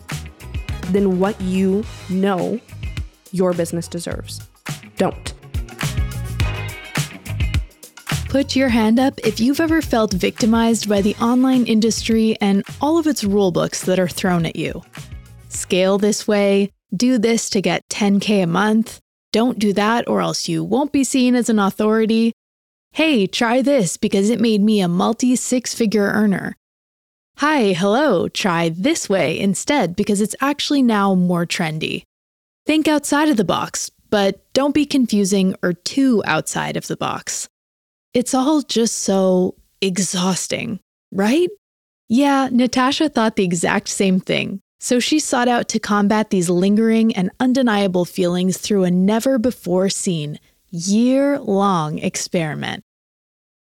than 0.91 1.19
what 1.19 1.39
you 1.41 1.83
know 2.09 2.59
your 3.31 3.53
business 3.53 3.87
deserves. 3.87 4.41
Don't. 4.97 5.33
Put 8.29 8.55
your 8.55 8.69
hand 8.69 8.99
up 8.99 9.19
if 9.19 9.39
you've 9.39 9.59
ever 9.59 9.81
felt 9.81 10.11
victimized 10.11 10.89
by 10.89 11.01
the 11.01 11.15
online 11.21 11.65
industry 11.65 12.35
and 12.41 12.63
all 12.81 12.97
of 12.97 13.05
its 13.05 13.23
rulebooks 13.23 13.85
that 13.85 13.99
are 13.99 14.07
thrown 14.07 14.45
at 14.45 14.55
you. 14.55 14.81
Scale 15.49 15.99
this 15.99 16.27
way, 16.27 16.71
do 16.95 17.19
this 17.19 17.47
to 17.51 17.61
get 17.61 17.87
10K 17.89 18.43
a 18.43 18.47
month, 18.47 18.99
don't 19.31 19.59
do 19.59 19.71
that 19.73 20.07
or 20.07 20.21
else 20.21 20.47
you 20.47 20.63
won't 20.63 20.91
be 20.91 21.03
seen 21.03 21.35
as 21.35 21.49
an 21.49 21.59
authority. 21.59 22.33
Hey, 22.91 23.27
try 23.27 23.61
this 23.61 23.97
because 23.97 24.29
it 24.29 24.39
made 24.39 24.61
me 24.61 24.79
a 24.81 24.87
multi 24.87 25.35
six 25.35 25.73
figure 25.73 26.05
earner. 26.05 26.55
Hi, 27.37 27.73
hello, 27.73 28.27
try 28.29 28.69
this 28.69 29.09
way 29.09 29.39
instead 29.39 29.95
because 29.95 30.21
it's 30.21 30.35
actually 30.39 30.83
now 30.83 31.15
more 31.15 31.45
trendy. 31.45 32.03
Think 32.65 32.87
outside 32.87 33.27
of 33.27 33.37
the 33.37 33.43
box, 33.43 33.89
but 34.09 34.41
don't 34.53 34.75
be 34.75 34.85
confusing 34.85 35.55
or 35.63 35.73
too 35.73 36.21
outside 36.25 36.77
of 36.77 36.87
the 36.87 36.95
box. 36.95 37.49
It's 38.13 38.33
all 38.35 38.61
just 38.61 38.99
so 38.99 39.55
exhausting, 39.81 40.79
right? 41.11 41.49
Yeah, 42.07 42.49
Natasha 42.51 43.09
thought 43.09 43.35
the 43.35 43.43
exact 43.43 43.89
same 43.89 44.19
thing. 44.19 44.61
So 44.79 44.99
she 44.99 45.19
sought 45.19 45.47
out 45.47 45.67
to 45.69 45.79
combat 45.79 46.29
these 46.29 46.49
lingering 46.49 47.15
and 47.15 47.31
undeniable 47.39 48.05
feelings 48.05 48.57
through 48.57 48.83
a 48.83 48.91
never 48.91 49.39
before 49.39 49.89
seen, 49.89 50.39
year 50.69 51.39
long 51.39 51.97
experiment. 51.97 52.83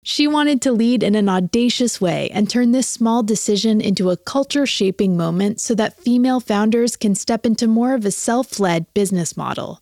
She 0.08 0.28
wanted 0.28 0.62
to 0.62 0.70
lead 0.70 1.02
in 1.02 1.16
an 1.16 1.28
audacious 1.28 2.00
way 2.00 2.30
and 2.30 2.48
turn 2.48 2.70
this 2.70 2.88
small 2.88 3.24
decision 3.24 3.80
into 3.80 4.10
a 4.10 4.16
culture 4.16 4.64
shaping 4.64 5.16
moment 5.16 5.60
so 5.60 5.74
that 5.74 5.98
female 5.98 6.38
founders 6.38 6.94
can 6.94 7.16
step 7.16 7.44
into 7.44 7.66
more 7.66 7.92
of 7.92 8.04
a 8.04 8.12
self 8.12 8.60
led 8.60 8.86
business 8.94 9.36
model. 9.36 9.80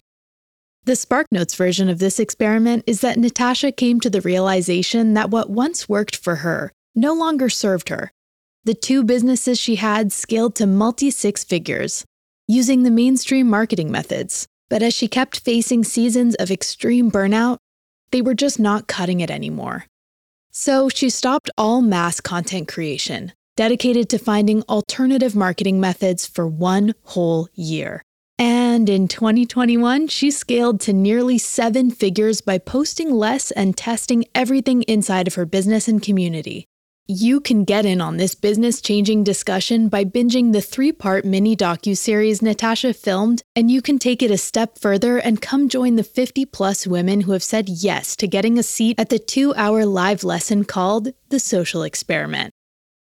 The 0.84 0.94
SparkNotes 0.94 1.54
version 1.54 1.90
of 1.90 1.98
this 1.98 2.18
experiment 2.18 2.84
is 2.86 3.02
that 3.02 3.18
Natasha 3.18 3.70
came 3.70 4.00
to 4.00 4.08
the 4.08 4.22
realization 4.22 5.12
that 5.12 5.28
what 5.28 5.50
once 5.50 5.90
worked 5.90 6.16
for 6.16 6.36
her 6.36 6.72
no 6.94 7.12
longer 7.12 7.50
served 7.50 7.90
her. 7.90 8.10
The 8.64 8.72
two 8.72 9.04
businesses 9.04 9.60
she 9.60 9.76
had 9.76 10.10
scaled 10.10 10.54
to 10.54 10.66
multi 10.66 11.10
six 11.10 11.44
figures 11.44 12.06
using 12.48 12.82
the 12.82 12.90
mainstream 12.90 13.50
marketing 13.50 13.90
methods. 13.90 14.46
But 14.70 14.82
as 14.82 14.94
she 14.94 15.06
kept 15.06 15.40
facing 15.40 15.84
seasons 15.84 16.34
of 16.36 16.50
extreme 16.50 17.10
burnout, 17.10 17.58
they 18.10 18.22
were 18.22 18.32
just 18.32 18.58
not 18.58 18.86
cutting 18.86 19.20
it 19.20 19.30
anymore. 19.30 19.84
So 20.56 20.88
she 20.88 21.10
stopped 21.10 21.50
all 21.58 21.82
mass 21.82 22.20
content 22.20 22.68
creation, 22.68 23.32
dedicated 23.56 24.08
to 24.10 24.20
finding 24.20 24.62
alternative 24.68 25.34
marketing 25.34 25.80
methods 25.80 26.28
for 26.28 26.46
one 26.46 26.94
whole 27.02 27.48
year. 27.54 28.02
And 28.38 28.88
in 28.88 29.08
2021, 29.08 30.06
she 30.06 30.30
scaled 30.30 30.78
to 30.82 30.92
nearly 30.92 31.38
seven 31.38 31.90
figures 31.90 32.40
by 32.40 32.58
posting 32.58 33.10
less 33.10 33.50
and 33.50 33.76
testing 33.76 34.26
everything 34.32 34.82
inside 34.82 35.26
of 35.26 35.34
her 35.34 35.44
business 35.44 35.88
and 35.88 36.00
community. 36.00 36.68
You 37.06 37.40
can 37.40 37.64
get 37.64 37.84
in 37.84 38.00
on 38.00 38.16
this 38.16 38.34
business 38.34 38.80
changing 38.80 39.24
discussion 39.24 39.90
by 39.90 40.06
binging 40.06 40.54
the 40.54 40.62
three 40.62 40.90
part 40.90 41.26
mini 41.26 41.54
docu 41.54 41.94
series 41.94 42.40
Natasha 42.40 42.94
filmed, 42.94 43.42
and 43.54 43.70
you 43.70 43.82
can 43.82 43.98
take 43.98 44.22
it 44.22 44.30
a 44.30 44.38
step 44.38 44.78
further 44.78 45.18
and 45.18 45.38
come 45.38 45.68
join 45.68 45.96
the 45.96 46.02
50 46.02 46.46
plus 46.46 46.86
women 46.86 47.20
who 47.20 47.32
have 47.32 47.42
said 47.42 47.68
yes 47.68 48.16
to 48.16 48.26
getting 48.26 48.58
a 48.58 48.62
seat 48.62 48.98
at 48.98 49.10
the 49.10 49.18
two 49.18 49.54
hour 49.54 49.84
live 49.84 50.24
lesson 50.24 50.64
called 50.64 51.08
The 51.28 51.38
Social 51.38 51.82
Experiment. 51.82 52.54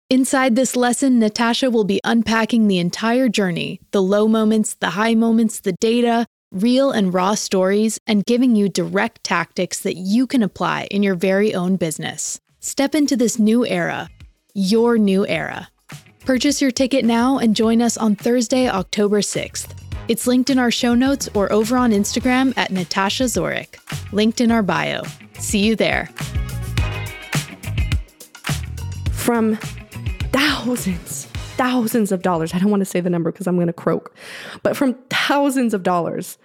Inside 0.08 0.56
this 0.56 0.76
lesson, 0.76 1.18
Natasha 1.18 1.68
will 1.68 1.84
be 1.84 2.00
unpacking 2.02 2.68
the 2.68 2.78
entire 2.78 3.28
journey 3.28 3.82
the 3.90 4.00
low 4.00 4.26
moments, 4.26 4.76
the 4.76 4.90
high 4.90 5.14
moments, 5.14 5.60
the 5.60 5.74
data, 5.78 6.24
real 6.50 6.90
and 6.90 7.12
raw 7.12 7.34
stories, 7.34 7.98
and 8.06 8.24
giving 8.24 8.56
you 8.56 8.70
direct 8.70 9.22
tactics 9.24 9.78
that 9.80 9.98
you 9.98 10.26
can 10.26 10.42
apply 10.42 10.88
in 10.90 11.02
your 11.02 11.16
very 11.16 11.54
own 11.54 11.76
business. 11.76 12.40
Step 12.62 12.94
into 12.94 13.16
this 13.16 13.38
new 13.38 13.64
era, 13.64 14.10
your 14.52 14.98
new 14.98 15.26
era. 15.26 15.66
Purchase 16.26 16.60
your 16.60 16.70
ticket 16.70 17.06
now 17.06 17.38
and 17.38 17.56
join 17.56 17.80
us 17.80 17.96
on 17.96 18.14
Thursday, 18.14 18.68
October 18.68 19.22
6th. 19.22 19.72
It's 20.08 20.26
linked 20.26 20.50
in 20.50 20.58
our 20.58 20.70
show 20.70 20.94
notes 20.94 21.26
or 21.32 21.50
over 21.50 21.78
on 21.78 21.90
Instagram 21.90 22.52
at 22.58 22.70
Natasha 22.70 23.24
Zoric, 23.24 23.78
linked 24.12 24.42
in 24.42 24.50
our 24.50 24.62
bio. 24.62 25.04
See 25.38 25.60
you 25.60 25.74
there. 25.74 26.10
From 29.12 29.56
thousands, 30.30 31.28
thousands 31.56 32.12
of 32.12 32.20
dollars. 32.20 32.52
I 32.52 32.58
don't 32.58 32.70
want 32.70 32.82
to 32.82 32.84
say 32.84 33.00
the 33.00 33.08
number 33.08 33.32
because 33.32 33.46
I'm 33.46 33.56
going 33.56 33.68
to 33.68 33.72
croak, 33.72 34.14
but 34.62 34.76
from 34.76 34.98
thousands 35.08 35.72
of 35.72 35.82
dollars 35.82 36.36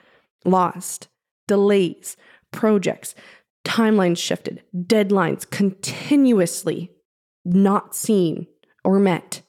lost, 0.45 1.09
delays, 1.49 2.15
projects, 2.51 3.15
timelines 3.65 4.17
shifted, 4.17 4.63
deadlines 4.73 5.49
continuously 5.49 6.91
not 7.43 7.95
seen 7.95 8.47
or 8.85 8.99
met. 8.99 9.41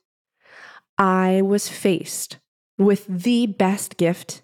I 0.98 1.42
was 1.42 1.68
faced 1.68 2.38
with 2.78 3.06
the 3.06 3.46
best 3.46 3.96
gift 3.96 4.42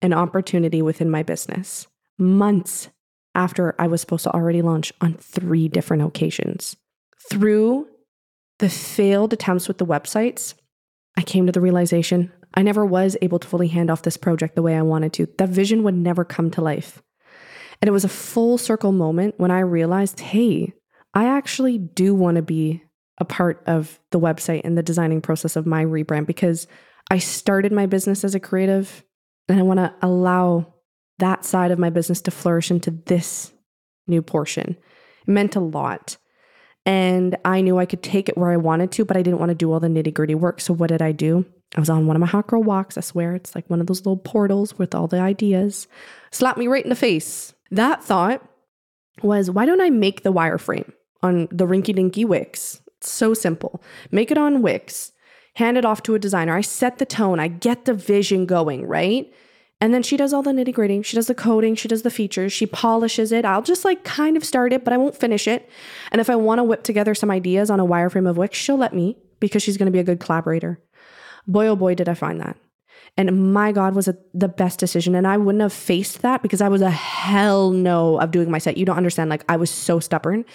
and 0.00 0.14
opportunity 0.14 0.80
within 0.80 1.10
my 1.10 1.22
business 1.22 1.86
months 2.18 2.88
after 3.34 3.74
I 3.78 3.86
was 3.86 4.00
supposed 4.00 4.24
to 4.24 4.34
already 4.34 4.62
launch 4.62 4.92
on 5.00 5.14
three 5.14 5.68
different 5.68 6.02
occasions. 6.02 6.76
Through 7.30 7.86
the 8.58 8.68
failed 8.68 9.32
attempts 9.32 9.68
with 9.68 9.78
the 9.78 9.86
websites, 9.86 10.54
I 11.16 11.22
came 11.22 11.46
to 11.46 11.52
the 11.52 11.60
realization 11.60 12.32
I 12.54 12.62
never 12.62 12.84
was 12.84 13.16
able 13.20 13.38
to 13.38 13.46
fully 13.46 13.68
hand 13.68 13.90
off 13.90 14.02
this 14.02 14.16
project 14.16 14.56
the 14.56 14.62
way 14.62 14.76
I 14.76 14.82
wanted 14.82 15.12
to. 15.14 15.28
That 15.38 15.50
vision 15.50 15.82
would 15.82 15.94
never 15.94 16.24
come 16.24 16.50
to 16.52 16.60
life. 16.60 17.02
And 17.80 17.88
it 17.88 17.92
was 17.92 18.04
a 18.04 18.08
full 18.08 18.58
circle 18.58 18.92
moment 18.92 19.34
when 19.38 19.50
I 19.50 19.60
realized 19.60 20.20
hey, 20.20 20.72
I 21.14 21.24
actually 21.24 21.78
do 21.78 22.14
want 22.14 22.36
to 22.36 22.42
be 22.42 22.82
a 23.18 23.24
part 23.24 23.62
of 23.66 23.98
the 24.10 24.20
website 24.20 24.62
and 24.64 24.76
the 24.76 24.82
designing 24.82 25.20
process 25.20 25.56
of 25.56 25.66
my 25.66 25.84
rebrand 25.84 26.26
because 26.26 26.66
I 27.10 27.18
started 27.18 27.72
my 27.72 27.86
business 27.86 28.24
as 28.24 28.34
a 28.34 28.40
creative 28.40 29.04
and 29.48 29.58
I 29.58 29.62
want 29.62 29.78
to 29.78 29.94
allow 30.02 30.74
that 31.18 31.44
side 31.44 31.70
of 31.70 31.78
my 31.78 31.90
business 31.90 32.20
to 32.22 32.30
flourish 32.30 32.70
into 32.70 32.90
this 32.90 33.52
new 34.06 34.22
portion. 34.22 34.76
It 35.26 35.28
meant 35.28 35.56
a 35.56 35.60
lot. 35.60 36.16
And 36.86 37.36
I 37.44 37.60
knew 37.60 37.78
I 37.78 37.86
could 37.86 38.02
take 38.02 38.28
it 38.28 38.38
where 38.38 38.50
I 38.50 38.56
wanted 38.56 38.92
to, 38.92 39.04
but 39.04 39.16
I 39.16 39.22
didn't 39.22 39.40
want 39.40 39.50
to 39.50 39.54
do 39.54 39.72
all 39.72 39.80
the 39.80 39.88
nitty 39.88 40.14
gritty 40.14 40.34
work. 40.34 40.60
So, 40.60 40.72
what 40.72 40.88
did 40.88 41.02
I 41.02 41.12
do? 41.12 41.44
I 41.76 41.80
was 41.80 41.90
on 41.90 42.06
one 42.06 42.16
of 42.16 42.20
my 42.20 42.26
hot 42.26 42.46
girl 42.46 42.62
walks. 42.62 42.96
I 42.96 43.02
swear 43.02 43.34
it's 43.34 43.54
like 43.54 43.68
one 43.68 43.80
of 43.80 43.86
those 43.86 44.00
little 44.00 44.16
portals 44.16 44.78
with 44.78 44.94
all 44.94 45.06
the 45.06 45.20
ideas. 45.20 45.86
Slapped 46.30 46.58
me 46.58 46.66
right 46.66 46.82
in 46.82 46.88
the 46.88 46.96
face. 46.96 47.52
That 47.70 48.02
thought 48.02 48.42
was 49.22 49.50
why 49.50 49.66
don't 49.66 49.80
I 49.80 49.90
make 49.90 50.22
the 50.22 50.32
wireframe 50.32 50.92
on 51.22 51.48
the 51.50 51.66
rinky 51.66 51.94
dinky 51.94 52.24
Wix? 52.24 52.80
It's 52.98 53.10
so 53.10 53.34
simple. 53.34 53.82
Make 54.10 54.30
it 54.30 54.38
on 54.38 54.62
Wix, 54.62 55.12
hand 55.54 55.76
it 55.76 55.84
off 55.84 56.02
to 56.04 56.14
a 56.14 56.18
designer. 56.18 56.56
I 56.56 56.60
set 56.62 56.98
the 56.98 57.06
tone, 57.06 57.40
I 57.40 57.48
get 57.48 57.84
the 57.84 57.94
vision 57.94 58.46
going, 58.46 58.86
right? 58.86 59.32
And 59.80 59.94
then 59.94 60.02
she 60.02 60.16
does 60.16 60.32
all 60.32 60.42
the 60.42 60.50
nitty 60.50 60.74
gritty. 60.74 61.02
She 61.02 61.14
does 61.14 61.28
the 61.28 61.34
coding, 61.34 61.76
she 61.76 61.86
does 61.86 62.02
the 62.02 62.10
features, 62.10 62.52
she 62.52 62.66
polishes 62.66 63.30
it. 63.30 63.44
I'll 63.44 63.62
just 63.62 63.84
like 63.84 64.02
kind 64.02 64.36
of 64.36 64.44
start 64.44 64.72
it, 64.72 64.82
but 64.82 64.92
I 64.92 64.96
won't 64.96 65.16
finish 65.16 65.46
it. 65.46 65.70
And 66.10 66.20
if 66.20 66.28
I 66.28 66.36
want 66.36 66.58
to 66.58 66.64
whip 66.64 66.82
together 66.82 67.14
some 67.14 67.30
ideas 67.30 67.70
on 67.70 67.78
a 67.78 67.86
wireframe 67.86 68.28
of 68.28 68.36
Wix, 68.36 68.58
she'll 68.58 68.76
let 68.76 68.94
me 68.94 69.16
because 69.38 69.62
she's 69.62 69.76
going 69.76 69.86
to 69.86 69.92
be 69.92 70.00
a 70.00 70.04
good 70.04 70.18
collaborator. 70.18 70.80
Boy, 71.46 71.68
oh 71.68 71.76
boy, 71.76 71.94
did 71.94 72.08
I 72.08 72.14
find 72.14 72.40
that. 72.40 72.56
And 73.18 73.52
my 73.52 73.72
God, 73.72 73.94
was 73.94 74.08
it 74.08 74.16
the 74.32 74.48
best 74.48 74.78
decision. 74.78 75.14
And 75.14 75.26
I 75.26 75.36
wouldn't 75.36 75.60
have 75.60 75.72
faced 75.72 76.22
that 76.22 76.40
because 76.40 76.62
I 76.62 76.68
was 76.68 76.80
a 76.80 76.90
hell 76.90 77.70
no 77.70 78.18
of 78.20 78.30
doing 78.30 78.50
my 78.50 78.58
set. 78.58 78.78
You 78.78 78.86
don't 78.86 78.96
understand. 78.96 79.28
Like, 79.28 79.44
I 79.48 79.56
was 79.56 79.70
so 79.70 80.00
stubborn. 80.00 80.46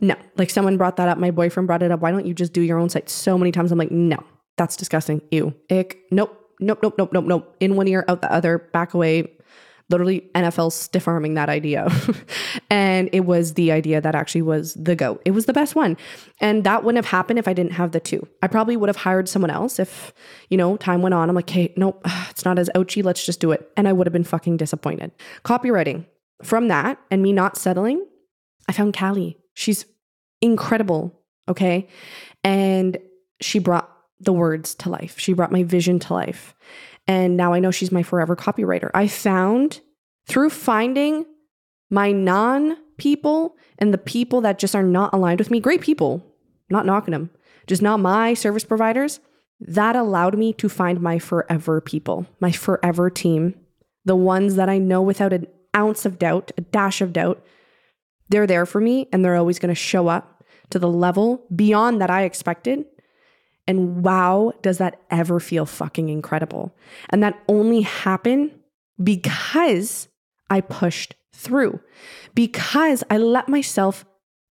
No, 0.00 0.16
like 0.36 0.50
someone 0.50 0.76
brought 0.76 0.96
that 0.96 1.08
up. 1.08 1.18
My 1.18 1.30
boyfriend 1.30 1.66
brought 1.66 1.82
it 1.82 1.92
up. 1.92 2.00
Why 2.00 2.10
don't 2.10 2.26
you 2.26 2.34
just 2.34 2.52
do 2.52 2.62
your 2.62 2.78
own 2.78 2.88
set? 2.88 3.08
so 3.08 3.38
many 3.38 3.52
times? 3.52 3.70
I'm 3.70 3.78
like, 3.78 3.92
no, 3.92 4.18
that's 4.56 4.76
disgusting. 4.76 5.20
Ew, 5.30 5.54
ick. 5.70 5.98
Nope 6.10 6.38
nope, 6.60 6.80
nope, 6.82 6.94
nope, 6.98 7.12
nope, 7.12 7.24
nope. 7.24 7.56
In 7.60 7.76
one 7.76 7.88
ear, 7.88 8.04
out 8.08 8.20
the 8.20 8.32
other, 8.32 8.58
back 8.58 8.94
away. 8.94 9.32
Literally, 9.90 10.28
NFL 10.34 10.72
stiff 10.72 11.08
arming 11.08 11.34
that 11.34 11.48
idea. 11.48 11.88
and 12.70 13.08
it 13.12 13.20
was 13.20 13.54
the 13.54 13.72
idea 13.72 14.00
that 14.00 14.14
actually 14.14 14.42
was 14.42 14.74
the 14.74 14.94
go. 14.94 15.18
It 15.24 15.30
was 15.30 15.46
the 15.46 15.52
best 15.52 15.74
one. 15.74 15.96
And 16.40 16.64
that 16.64 16.84
wouldn't 16.84 17.02
have 17.04 17.10
happened 17.10 17.38
if 17.38 17.48
I 17.48 17.54
didn't 17.54 17.72
have 17.72 17.92
the 17.92 18.00
two. 18.00 18.26
I 18.42 18.48
probably 18.48 18.76
would 18.76 18.88
have 18.88 18.96
hired 18.96 19.28
someone 19.28 19.50
else 19.50 19.78
if, 19.78 20.12
you 20.50 20.56
know, 20.58 20.76
time 20.76 21.00
went 21.00 21.14
on. 21.14 21.28
I'm 21.28 21.34
like, 21.34 21.48
hey, 21.48 21.72
nope, 21.76 22.02
it's 22.30 22.44
not 22.44 22.58
as 22.58 22.68
ouchy. 22.74 23.02
Let's 23.02 23.24
just 23.24 23.40
do 23.40 23.50
it. 23.50 23.70
And 23.76 23.88
I 23.88 23.92
would 23.92 24.06
have 24.06 24.12
been 24.12 24.24
fucking 24.24 24.58
disappointed. 24.58 25.12
Copywriting. 25.44 26.04
From 26.44 26.68
that 26.68 27.00
and 27.10 27.20
me 27.20 27.32
not 27.32 27.56
settling, 27.56 28.06
I 28.68 28.72
found 28.72 28.96
Callie. 28.96 29.38
She's 29.54 29.86
incredible. 30.40 31.18
Okay. 31.48 31.88
And 32.44 32.98
she 33.40 33.58
brought 33.58 33.92
the 34.20 34.32
words 34.32 34.74
to 34.76 34.90
life. 34.90 35.18
She 35.18 35.32
brought 35.32 35.52
my 35.52 35.62
vision 35.62 35.98
to 36.00 36.14
life. 36.14 36.54
And 37.08 37.36
now 37.36 37.54
I 37.54 37.58
know 37.58 37.70
she's 37.70 37.90
my 37.90 38.02
forever 38.02 38.36
copywriter. 38.36 38.90
I 38.94 39.08
found 39.08 39.80
through 40.28 40.50
finding 40.50 41.24
my 41.90 42.12
non 42.12 42.76
people 42.98 43.56
and 43.78 43.94
the 43.94 43.98
people 43.98 44.42
that 44.42 44.58
just 44.58 44.76
are 44.76 44.82
not 44.82 45.14
aligned 45.14 45.40
with 45.40 45.50
me, 45.50 45.58
great 45.58 45.80
people, 45.80 46.24
not 46.68 46.84
knocking 46.84 47.12
them, 47.12 47.30
just 47.66 47.80
not 47.80 47.98
my 47.98 48.34
service 48.34 48.64
providers, 48.64 49.20
that 49.60 49.96
allowed 49.96 50.36
me 50.36 50.52
to 50.52 50.68
find 50.68 51.00
my 51.00 51.18
forever 51.18 51.80
people, 51.80 52.26
my 52.40 52.52
forever 52.52 53.08
team, 53.08 53.54
the 54.04 54.16
ones 54.16 54.56
that 54.56 54.68
I 54.68 54.78
know 54.78 55.00
without 55.00 55.32
an 55.32 55.46
ounce 55.74 56.04
of 56.04 56.18
doubt, 56.18 56.52
a 56.58 56.60
dash 56.60 57.00
of 57.00 57.12
doubt, 57.12 57.42
they're 58.28 58.46
there 58.46 58.66
for 58.66 58.80
me 58.80 59.08
and 59.12 59.24
they're 59.24 59.36
always 59.36 59.58
going 59.58 59.70
to 59.70 59.74
show 59.74 60.08
up 60.08 60.44
to 60.70 60.78
the 60.78 60.88
level 60.88 61.46
beyond 61.54 62.00
that 62.00 62.10
I 62.10 62.24
expected 62.24 62.84
and 63.68 64.02
wow, 64.02 64.52
does 64.62 64.78
that 64.78 65.00
ever 65.10 65.38
feel 65.38 65.66
fucking 65.66 66.08
incredible? 66.08 66.74
And 67.10 67.22
that 67.22 67.38
only 67.48 67.82
happened 67.82 68.50
because 69.00 70.08
I 70.50 70.62
pushed 70.62 71.14
through, 71.34 71.78
because 72.34 73.04
I 73.10 73.18
let 73.18 73.48
myself 73.48 74.04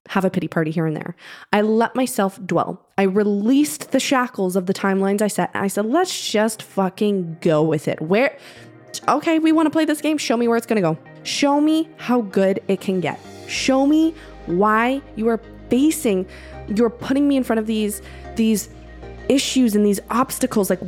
have 0.08 0.24
a 0.24 0.30
pity 0.30 0.48
party 0.48 0.70
here 0.70 0.86
and 0.86 0.96
there. 0.96 1.16
I 1.52 1.60
let 1.60 1.94
myself 1.94 2.40
dwell. 2.46 2.86
I 2.96 3.02
released 3.02 3.90
the 3.90 4.00
shackles 4.00 4.56
of 4.56 4.66
the 4.66 4.72
timelines 4.72 5.20
I 5.20 5.28
set. 5.28 5.50
And 5.52 5.64
I 5.64 5.66
said, 5.66 5.84
let's 5.84 6.30
just 6.30 6.62
fucking 6.62 7.38
go 7.42 7.62
with 7.62 7.88
it. 7.88 8.00
Where, 8.00 8.38
okay, 9.06 9.38
we 9.38 9.52
want 9.52 9.66
to 9.66 9.70
play 9.70 9.84
this 9.84 10.00
game. 10.00 10.16
Show 10.16 10.36
me 10.36 10.48
where 10.48 10.56
it's 10.56 10.66
to 10.66 10.80
go. 10.80 10.96
Show 11.24 11.60
me 11.60 11.90
how 11.98 12.22
good 12.22 12.62
it 12.68 12.80
can 12.80 13.00
get. 13.00 13.20
Show 13.48 13.84
me 13.84 14.14
why 14.46 15.02
you 15.16 15.28
are 15.28 15.40
facing, 15.68 16.26
you're 16.68 16.88
putting 16.88 17.28
me 17.28 17.36
in 17.36 17.44
front 17.44 17.58
of 17.58 17.66
these, 17.66 18.00
these 18.36 18.70
issues 19.28 19.74
and 19.74 19.84
these 19.84 20.00
obstacles 20.10 20.70
like 20.70 20.80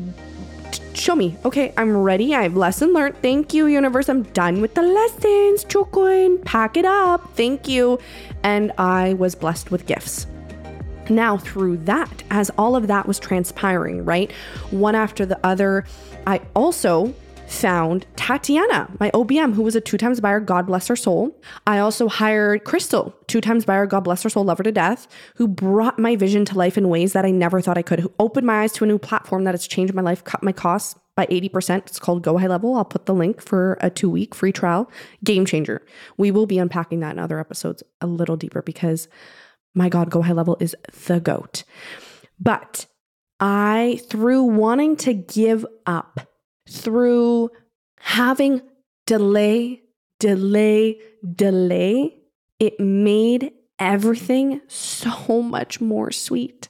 show 0.94 1.16
me. 1.16 1.36
Okay, 1.44 1.72
I'm 1.76 1.96
ready. 1.96 2.34
I 2.34 2.42
have 2.42 2.56
lesson 2.56 2.92
learned. 2.92 3.16
Thank 3.22 3.54
you, 3.54 3.66
universe. 3.66 4.08
I'm 4.08 4.22
done 4.22 4.60
with 4.60 4.74
the 4.74 4.82
lessons. 4.82 5.64
Chokoin, 5.64 6.44
pack 6.44 6.76
it 6.76 6.84
up. 6.84 7.34
Thank 7.36 7.68
you. 7.68 7.98
And 8.42 8.72
I 8.78 9.14
was 9.14 9.34
blessed 9.34 9.70
with 9.70 9.86
gifts. 9.86 10.26
Now, 11.08 11.38
through 11.38 11.78
that, 11.78 12.22
as 12.30 12.50
all 12.56 12.76
of 12.76 12.86
that 12.86 13.06
was 13.08 13.18
transpiring, 13.18 14.04
right? 14.04 14.30
One 14.70 14.94
after 14.94 15.26
the 15.26 15.44
other, 15.44 15.84
I 16.26 16.40
also 16.54 17.14
found 17.50 18.06
Tatiana, 18.16 18.88
my 19.00 19.10
OBM, 19.10 19.54
who 19.54 19.62
was 19.62 19.74
a 19.74 19.80
two 19.80 19.98
times 19.98 20.20
buyer, 20.20 20.40
God 20.40 20.66
bless 20.66 20.86
her 20.86 20.96
soul. 20.96 21.36
I 21.66 21.78
also 21.78 22.08
hired 22.08 22.64
Crystal, 22.64 23.14
two 23.26 23.40
times 23.40 23.64
buyer, 23.64 23.86
God 23.86 24.00
bless 24.00 24.22
her 24.22 24.30
soul, 24.30 24.44
love 24.44 24.58
her 24.58 24.64
to 24.64 24.72
death, 24.72 25.08
who 25.34 25.48
brought 25.48 25.98
my 25.98 26.14
vision 26.14 26.44
to 26.46 26.56
life 26.56 26.78
in 26.78 26.88
ways 26.88 27.12
that 27.12 27.24
I 27.24 27.30
never 27.30 27.60
thought 27.60 27.76
I 27.76 27.82
could, 27.82 28.00
who 28.00 28.12
opened 28.18 28.46
my 28.46 28.62
eyes 28.62 28.72
to 28.74 28.84
a 28.84 28.86
new 28.86 28.98
platform 28.98 29.44
that 29.44 29.54
has 29.54 29.66
changed 29.66 29.94
my 29.94 30.02
life, 30.02 30.22
cut 30.22 30.42
my 30.42 30.52
costs 30.52 30.98
by 31.16 31.26
80%. 31.26 31.78
It's 31.78 31.98
called 31.98 32.22
Go 32.22 32.38
High 32.38 32.46
Level. 32.46 32.76
I'll 32.76 32.84
put 32.84 33.06
the 33.06 33.14
link 33.14 33.42
for 33.42 33.76
a 33.80 33.90
two 33.90 34.08
week 34.08 34.34
free 34.34 34.52
trial. 34.52 34.90
Game 35.24 35.44
changer. 35.44 35.82
We 36.16 36.30
will 36.30 36.46
be 36.46 36.58
unpacking 36.58 37.00
that 37.00 37.12
in 37.12 37.18
other 37.18 37.40
episodes 37.40 37.82
a 38.00 38.06
little 38.06 38.36
deeper 38.36 38.62
because 38.62 39.08
my 39.74 39.88
God, 39.88 40.10
Go 40.10 40.22
High 40.22 40.32
Level 40.32 40.56
is 40.60 40.76
the 41.06 41.20
GOAT. 41.20 41.64
But 42.38 42.86
I, 43.38 44.00
through 44.08 44.44
wanting 44.44 44.96
to 44.98 45.14
give 45.14 45.66
up, 45.84 46.29
through 46.70 47.50
having 47.98 48.62
delay, 49.06 49.82
delay, 50.18 50.98
delay, 51.34 52.16
it 52.58 52.78
made 52.78 53.52
everything 53.78 54.60
so 54.68 55.42
much 55.42 55.80
more 55.80 56.12
sweet, 56.12 56.68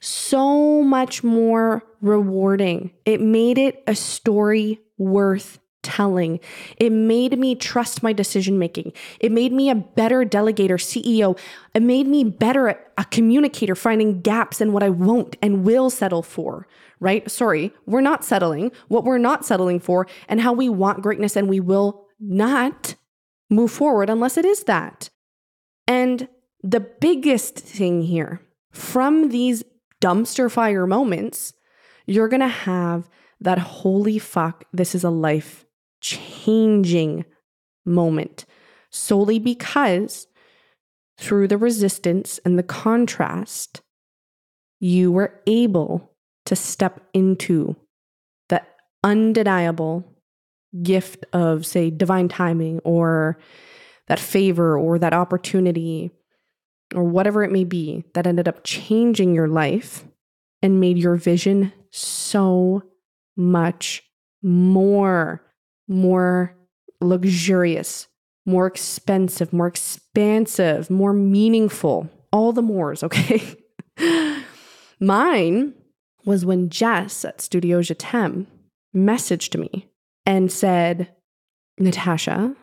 so 0.00 0.82
much 0.82 1.22
more 1.22 1.82
rewarding. 2.00 2.92
It 3.04 3.20
made 3.20 3.58
it 3.58 3.82
a 3.86 3.94
story 3.94 4.80
worth 4.96 5.58
telling. 5.84 6.40
It 6.78 6.90
made 6.90 7.38
me 7.38 7.54
trust 7.54 8.02
my 8.02 8.12
decision 8.12 8.58
making. 8.58 8.92
It 9.20 9.30
made 9.30 9.52
me 9.52 9.70
a 9.70 9.74
better 9.74 10.24
delegator, 10.24 10.78
CEO. 10.78 11.38
It 11.74 11.82
made 11.82 12.08
me 12.08 12.24
better 12.24 12.68
a 12.98 13.04
communicator, 13.04 13.74
finding 13.74 14.20
gaps 14.20 14.60
in 14.60 14.72
what 14.72 14.82
I 14.82 14.90
won't 14.90 15.36
and 15.40 15.64
will 15.64 15.90
settle 15.90 16.22
for, 16.22 16.66
right? 16.98 17.30
Sorry, 17.30 17.72
we're 17.86 18.00
not 18.00 18.24
settling. 18.24 18.72
What 18.88 19.04
we're 19.04 19.18
not 19.18 19.44
settling 19.44 19.80
for 19.80 20.06
and 20.28 20.40
how 20.40 20.52
we 20.52 20.68
want 20.68 21.02
greatness 21.02 21.36
and 21.36 21.48
we 21.48 21.60
will 21.60 22.06
not 22.18 22.96
move 23.50 23.70
forward 23.70 24.10
unless 24.10 24.36
it 24.36 24.44
is 24.44 24.64
that. 24.64 25.10
And 25.86 26.28
the 26.62 26.80
biggest 26.80 27.58
thing 27.58 28.02
here 28.02 28.40
from 28.72 29.28
these 29.28 29.62
dumpster 30.00 30.50
fire 30.50 30.86
moments, 30.86 31.52
you're 32.06 32.28
going 32.28 32.40
to 32.40 32.48
have 32.48 33.08
that 33.40 33.58
holy 33.58 34.18
fuck, 34.18 34.64
this 34.72 34.94
is 34.94 35.04
a 35.04 35.10
life 35.10 35.63
changing 36.04 37.24
moment 37.86 38.44
solely 38.90 39.38
because 39.38 40.26
through 41.18 41.48
the 41.48 41.56
resistance 41.56 42.38
and 42.44 42.58
the 42.58 42.62
contrast, 42.62 43.80
you 44.80 45.10
were 45.10 45.40
able 45.46 46.12
to 46.44 46.54
step 46.54 47.00
into 47.14 47.74
that 48.50 48.76
undeniable 49.02 50.04
gift 50.82 51.24
of, 51.32 51.64
say, 51.64 51.88
divine 51.88 52.28
timing 52.28 52.80
or 52.80 53.38
that 54.08 54.20
favor 54.20 54.78
or 54.78 54.98
that 54.98 55.14
opportunity 55.14 56.10
or 56.94 57.04
whatever 57.04 57.42
it 57.42 57.50
may 57.50 57.64
be 57.64 58.04
that 58.12 58.26
ended 58.26 58.46
up 58.46 58.62
changing 58.62 59.34
your 59.34 59.48
life 59.48 60.04
and 60.60 60.80
made 60.80 60.98
your 60.98 61.16
vision 61.16 61.72
so 61.90 62.82
much 63.36 64.02
more 64.42 65.42
more 65.88 66.56
luxurious, 67.00 68.08
more 68.46 68.66
expensive, 68.66 69.52
more 69.52 69.66
expansive, 69.66 70.90
more 70.90 71.12
meaningful, 71.12 72.10
all 72.32 72.52
the 72.52 72.62
mores, 72.62 73.02
okay? 73.04 73.56
Mine 75.00 75.74
was 76.24 76.44
when 76.44 76.70
Jess 76.70 77.24
at 77.24 77.40
Studio 77.40 77.80
Jatem 77.80 78.46
messaged 78.94 79.58
me 79.58 79.90
and 80.24 80.50
said, 80.50 81.12
Natasha, 81.78 82.54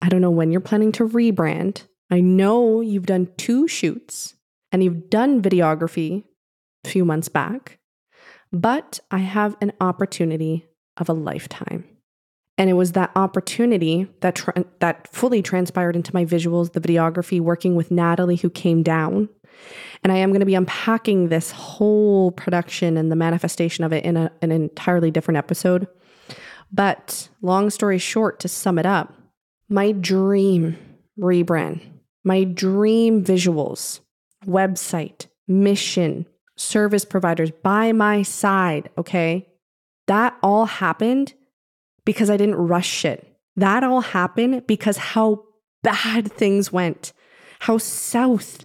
I 0.00 0.08
don't 0.08 0.20
know 0.20 0.30
when 0.30 0.50
you're 0.50 0.60
planning 0.60 0.92
to 0.92 1.08
rebrand. 1.08 1.86
I 2.10 2.20
know 2.20 2.80
you've 2.80 3.06
done 3.06 3.28
two 3.36 3.68
shoots 3.68 4.34
and 4.70 4.82
you've 4.82 5.10
done 5.10 5.42
videography 5.42 6.24
a 6.84 6.88
few 6.88 7.04
months 7.04 7.28
back, 7.28 7.78
but 8.52 9.00
I 9.10 9.18
have 9.18 9.56
an 9.60 9.72
opportunity 9.80 10.66
of 10.96 11.08
a 11.08 11.14
lifetime. 11.14 11.84
And 12.58 12.68
it 12.68 12.74
was 12.74 12.92
that 12.92 13.10
opportunity 13.16 14.08
that 14.20 14.44
that 14.80 15.08
fully 15.12 15.42
transpired 15.42 15.96
into 15.96 16.14
my 16.14 16.24
visuals, 16.24 16.72
the 16.72 16.80
videography, 16.80 17.40
working 17.40 17.74
with 17.74 17.90
Natalie, 17.90 18.36
who 18.36 18.50
came 18.50 18.82
down. 18.82 19.28
And 20.02 20.12
I 20.12 20.16
am 20.16 20.30
going 20.30 20.40
to 20.40 20.46
be 20.46 20.54
unpacking 20.54 21.28
this 21.28 21.50
whole 21.50 22.32
production 22.32 22.96
and 22.96 23.10
the 23.10 23.16
manifestation 23.16 23.84
of 23.84 23.92
it 23.92 24.04
in 24.04 24.16
a, 24.16 24.30
an 24.42 24.50
entirely 24.50 25.10
different 25.10 25.38
episode. 25.38 25.86
But 26.72 27.28
long 27.42 27.70
story 27.70 27.98
short, 27.98 28.40
to 28.40 28.48
sum 28.48 28.78
it 28.78 28.86
up, 28.86 29.14
my 29.68 29.92
dream 29.92 30.76
rebrand, 31.18 31.80
my 32.24 32.44
dream 32.44 33.24
visuals, 33.24 34.00
website, 34.46 35.26
mission, 35.46 36.26
service 36.56 37.04
providers 37.04 37.50
by 37.62 37.92
my 37.92 38.22
side, 38.22 38.90
okay? 38.96 39.48
That 40.06 40.36
all 40.42 40.66
happened 40.66 41.34
because 42.04 42.30
I 42.30 42.36
didn't 42.36 42.56
rush 42.56 42.88
shit. 42.88 43.26
That 43.56 43.84
all 43.84 44.00
happened 44.00 44.66
because 44.66 44.96
how 44.96 45.44
bad 45.82 46.32
things 46.36 46.72
went, 46.72 47.12
how 47.60 47.78
south 47.78 48.64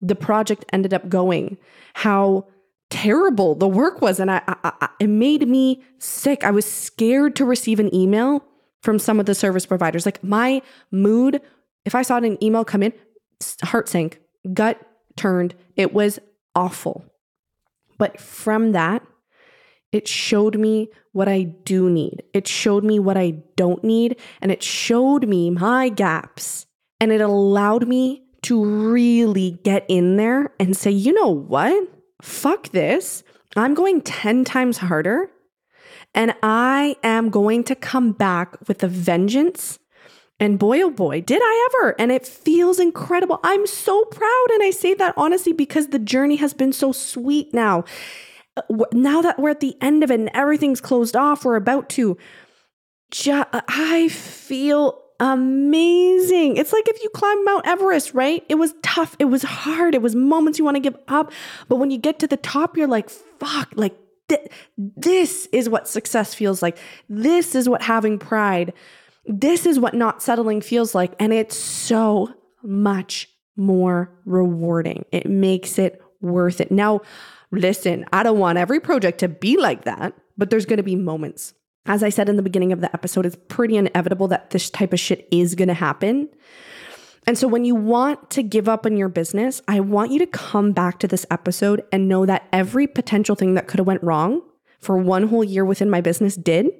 the 0.00 0.14
project 0.14 0.64
ended 0.72 0.92
up 0.92 1.08
going, 1.08 1.56
how 1.94 2.46
terrible 2.90 3.54
the 3.54 3.68
work 3.68 4.02
was. 4.02 4.20
And 4.20 4.30
I, 4.30 4.42
I, 4.46 4.72
I, 4.80 4.88
it 5.00 5.06
made 5.06 5.48
me 5.48 5.82
sick. 5.98 6.44
I 6.44 6.50
was 6.50 6.70
scared 6.70 7.36
to 7.36 7.44
receive 7.44 7.80
an 7.80 7.94
email 7.94 8.44
from 8.82 8.98
some 8.98 9.18
of 9.18 9.26
the 9.26 9.34
service 9.34 9.64
providers. 9.64 10.04
Like 10.04 10.22
my 10.22 10.60
mood, 10.90 11.40
if 11.84 11.94
I 11.94 12.02
saw 12.02 12.18
an 12.18 12.42
email 12.42 12.64
come 12.64 12.82
in, 12.82 12.92
heart 13.62 13.88
sank, 13.88 14.20
gut 14.52 14.80
turned. 15.16 15.54
It 15.76 15.94
was 15.94 16.18
awful. 16.54 17.04
But 17.98 18.20
from 18.20 18.72
that, 18.72 19.02
it 19.92 20.08
showed 20.08 20.58
me 20.58 20.88
what 21.12 21.28
I 21.28 21.42
do 21.42 21.90
need. 21.90 22.22
It 22.32 22.48
showed 22.48 22.82
me 22.82 22.98
what 22.98 23.18
I 23.18 23.42
don't 23.56 23.84
need. 23.84 24.18
And 24.40 24.50
it 24.50 24.62
showed 24.62 25.28
me 25.28 25.50
my 25.50 25.90
gaps. 25.90 26.66
And 26.98 27.12
it 27.12 27.20
allowed 27.20 27.86
me 27.86 28.22
to 28.42 28.64
really 28.64 29.60
get 29.62 29.84
in 29.88 30.16
there 30.16 30.52
and 30.58 30.76
say, 30.76 30.90
you 30.90 31.12
know 31.12 31.28
what? 31.28 31.88
Fuck 32.22 32.70
this. 32.70 33.22
I'm 33.54 33.74
going 33.74 34.00
10 34.00 34.44
times 34.44 34.78
harder. 34.78 35.30
And 36.14 36.34
I 36.42 36.96
am 37.02 37.28
going 37.28 37.62
to 37.64 37.74
come 37.74 38.12
back 38.12 38.56
with 38.66 38.82
a 38.82 38.88
vengeance. 38.88 39.78
And 40.40 40.58
boy, 40.58 40.80
oh 40.82 40.90
boy, 40.90 41.20
did 41.20 41.40
I 41.42 41.68
ever. 41.70 41.94
And 42.00 42.10
it 42.10 42.26
feels 42.26 42.80
incredible. 42.80 43.40
I'm 43.44 43.66
so 43.66 44.04
proud. 44.06 44.46
And 44.54 44.62
I 44.62 44.70
say 44.70 44.94
that 44.94 45.14
honestly 45.16 45.52
because 45.52 45.88
the 45.88 45.98
journey 45.98 46.36
has 46.36 46.54
been 46.54 46.72
so 46.72 46.92
sweet 46.92 47.52
now 47.52 47.84
now 48.92 49.22
that 49.22 49.38
we're 49.38 49.50
at 49.50 49.60
the 49.60 49.76
end 49.80 50.04
of 50.04 50.10
it 50.10 50.20
and 50.20 50.30
everything's 50.34 50.80
closed 50.80 51.16
off, 51.16 51.44
we're 51.44 51.56
about 51.56 51.88
to. 51.90 52.18
Ju- 53.10 53.44
I 53.52 54.08
feel 54.08 54.98
amazing. 55.20 56.56
It's 56.56 56.72
like 56.72 56.88
if 56.88 57.02
you 57.02 57.08
climb 57.10 57.44
Mount 57.44 57.66
Everest, 57.66 58.12
right? 58.12 58.44
It 58.48 58.56
was 58.56 58.74
tough. 58.82 59.16
It 59.18 59.26
was 59.26 59.42
hard. 59.42 59.94
It 59.94 60.02
was 60.02 60.16
moments 60.16 60.58
you 60.58 60.64
want 60.64 60.76
to 60.76 60.80
give 60.80 60.96
up. 61.08 61.30
But 61.68 61.76
when 61.76 61.90
you 61.90 61.98
get 61.98 62.18
to 62.20 62.26
the 62.26 62.36
top, 62.36 62.76
you're 62.76 62.88
like, 62.88 63.08
fuck, 63.08 63.70
like 63.76 63.96
th- 64.28 64.48
this 64.76 65.46
is 65.52 65.68
what 65.68 65.88
success 65.88 66.34
feels 66.34 66.60
like. 66.60 66.76
This 67.08 67.54
is 67.54 67.68
what 67.68 67.82
having 67.82 68.18
pride, 68.18 68.72
this 69.26 69.64
is 69.64 69.78
what 69.78 69.94
not 69.94 70.22
settling 70.22 70.60
feels 70.60 70.94
like. 70.94 71.14
And 71.20 71.32
it's 71.32 71.56
so 71.56 72.34
much 72.64 73.28
more 73.56 74.10
rewarding. 74.24 75.04
It 75.12 75.26
makes 75.26 75.78
it 75.78 76.01
worth 76.22 76.60
it. 76.60 76.70
Now, 76.70 77.02
Listen, 77.52 78.06
I 78.12 78.22
don't 78.22 78.38
want 78.38 78.56
every 78.56 78.80
project 78.80 79.20
to 79.20 79.28
be 79.28 79.58
like 79.58 79.84
that, 79.84 80.14
but 80.38 80.48
there's 80.48 80.64
going 80.64 80.78
to 80.78 80.82
be 80.82 80.96
moments. 80.96 81.52
As 81.84 82.02
I 82.02 82.08
said 82.08 82.28
in 82.28 82.36
the 82.36 82.42
beginning 82.42 82.72
of 82.72 82.80
the 82.80 82.92
episode, 82.94 83.26
it's 83.26 83.36
pretty 83.48 83.76
inevitable 83.76 84.26
that 84.28 84.50
this 84.50 84.70
type 84.70 84.94
of 84.94 85.00
shit 85.00 85.28
is 85.30 85.54
going 85.54 85.68
to 85.68 85.74
happen. 85.74 86.30
And 87.26 87.36
so 87.36 87.46
when 87.46 87.66
you 87.66 87.74
want 87.74 88.30
to 88.30 88.42
give 88.42 88.68
up 88.68 88.86
on 88.86 88.96
your 88.96 89.10
business, 89.10 89.60
I 89.68 89.80
want 89.80 90.12
you 90.12 90.18
to 90.20 90.26
come 90.26 90.72
back 90.72 90.98
to 91.00 91.08
this 91.08 91.26
episode 91.30 91.84
and 91.92 92.08
know 92.08 92.24
that 92.24 92.48
every 92.52 92.86
potential 92.86 93.36
thing 93.36 93.54
that 93.54 93.68
could 93.68 93.78
have 93.78 93.86
went 93.86 94.02
wrong 94.02 94.40
for 94.80 94.96
one 94.96 95.28
whole 95.28 95.44
year 95.44 95.64
within 95.64 95.90
my 95.90 96.00
business 96.00 96.36
did, 96.36 96.70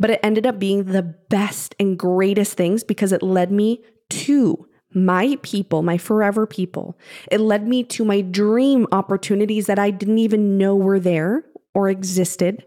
but 0.00 0.10
it 0.10 0.20
ended 0.22 0.46
up 0.46 0.58
being 0.58 0.84
the 0.84 1.02
best 1.02 1.74
and 1.78 1.98
greatest 1.98 2.56
things 2.56 2.82
because 2.82 3.12
it 3.12 3.22
led 3.22 3.52
me 3.52 3.84
to 4.08 4.66
my 4.94 5.38
people, 5.42 5.82
my 5.82 5.98
forever 5.98 6.46
people. 6.46 6.98
It 7.30 7.40
led 7.40 7.66
me 7.66 7.84
to 7.84 8.04
my 8.04 8.20
dream 8.20 8.86
opportunities 8.92 9.66
that 9.66 9.78
I 9.78 9.90
didn't 9.90 10.18
even 10.18 10.58
know 10.58 10.76
were 10.76 11.00
there 11.00 11.44
or 11.74 11.88
existed. 11.88 12.64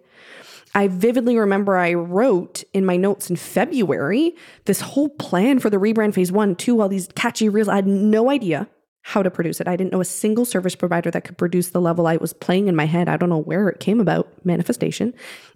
I 0.74 0.90
vividly 0.90 1.38
remember 1.38 1.78
I 1.78 1.94
wrote 1.94 2.64
in 2.74 2.86
my 2.86 2.98
notes 2.98 3.30
in 3.30 3.38
February 3.38 4.36
this 4.66 4.82
whole 4.82 5.10
plan 5.10 5.60
for 5.60 5.70
the 5.70 5.78
rebrand 5.78 6.14
phase 6.14 6.32
one, 6.32 6.56
two, 6.56 6.82
all 6.82 6.90
these 6.90 7.08
catchy 7.16 7.48
reels. 7.48 7.70
I 7.70 7.76
had 7.76 7.88
no 7.88 8.30
idea 8.30 8.68
how 9.04 9.22
to 9.22 9.32
produce 9.32 9.62
it. 9.62 9.68
I 9.68 9.76
didn't 9.76 9.94
know 9.94 10.02
a 10.02 10.06
single 10.06 10.46
service 10.46 10.76
provider 10.76 11.12
that 11.12 11.24
could 11.24 11.38
produce 11.38 11.70
the 11.70 11.80
level 11.80 12.08
I 12.08 12.18
was 12.18 12.34
playing 12.34 12.68
in 12.68 12.76
my 12.76 12.86
head. 12.86 13.08
I 13.08 13.18
don't 13.18 13.30
know 13.30 13.38
where 13.38 13.70
it 13.70 13.80
came 13.80 14.02
about, 14.02 14.28
manifestation. 14.44 15.14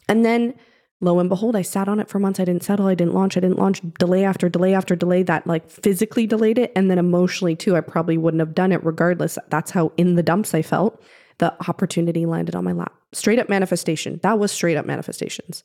And 0.08 0.24
then 0.24 0.54
lo 1.02 1.20
and 1.20 1.30
behold, 1.30 1.56
I 1.56 1.62
sat 1.62 1.88
on 1.88 2.00
it 2.00 2.10
for 2.10 2.20
months. 2.20 2.40
I 2.40 2.46
didn't 2.46 2.64
settle. 2.64 2.88
I 2.88 2.96
didn't 2.96 3.14
launch. 3.14 3.38
I 3.38 3.40
didn't 3.40 3.60
launch. 3.60 3.82
Delay 3.98 4.24
after 4.24 4.50
delay 4.50 4.74
after 4.74 4.96
delay 4.96 5.24
that 5.24 5.48
like 5.48 5.70
physically 5.70 6.28
delayed 6.28 6.58
it. 6.58 6.72
And 6.76 6.90
then 6.90 6.98
emotionally 6.98 7.56
too, 7.56 7.76
I 7.76 7.82
probably 7.82 8.18
wouldn't 8.18 8.42
have 8.42 8.56
done 8.56 8.72
it 8.72 8.84
regardless. 8.84 9.38
That's 9.50 9.72
how 9.72 9.92
in 9.98 10.16
the 10.16 10.24
dumps 10.24 10.54
I 10.54 10.62
felt. 10.62 11.02
The 11.38 11.54
opportunity 11.70 12.26
landed 12.26 12.54
on 12.54 12.66
my 12.66 12.74
lap. 12.74 12.94
Straight 13.14 13.40
up 13.40 13.48
manifestation. 13.48 14.20
That 14.24 14.40
was 14.40 14.52
straight 14.52 14.76
up 14.76 14.86
manifestations. 14.86 15.64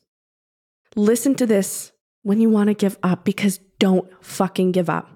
Listen 0.95 1.35
to 1.35 1.45
this 1.45 1.91
when 2.23 2.39
you 2.39 2.49
want 2.49 2.69
to 2.69 2.73
give 2.73 2.97
up 3.03 3.25
because 3.25 3.59
don't 3.77 4.07
fucking 4.23 4.71
give 4.71 4.89
up. 4.89 5.09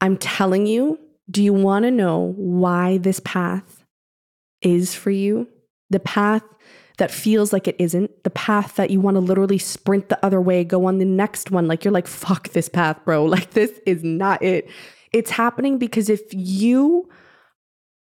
I'm 0.00 0.16
telling 0.16 0.66
you, 0.66 0.98
do 1.30 1.42
you 1.42 1.52
want 1.52 1.84
to 1.84 1.90
know 1.90 2.34
why 2.36 2.98
this 2.98 3.20
path 3.20 3.84
is 4.60 4.94
for 4.94 5.10
you? 5.10 5.48
The 5.90 6.00
path 6.00 6.42
that 6.98 7.10
feels 7.10 7.52
like 7.52 7.66
it 7.66 7.76
isn't, 7.78 8.22
the 8.22 8.30
path 8.30 8.76
that 8.76 8.90
you 8.90 9.00
want 9.00 9.16
to 9.16 9.20
literally 9.20 9.58
sprint 9.58 10.08
the 10.08 10.24
other 10.24 10.40
way, 10.40 10.62
go 10.64 10.86
on 10.86 10.98
the 10.98 11.04
next 11.04 11.50
one. 11.50 11.66
Like 11.66 11.84
you're 11.84 11.92
like, 11.92 12.06
fuck 12.06 12.50
this 12.50 12.68
path, 12.68 13.04
bro. 13.04 13.24
Like 13.34 13.50
this 13.50 13.80
is 13.84 14.04
not 14.04 14.42
it. 14.42 14.70
It's 15.12 15.30
happening 15.30 15.78
because 15.78 16.08
if 16.08 16.22
you 16.30 17.08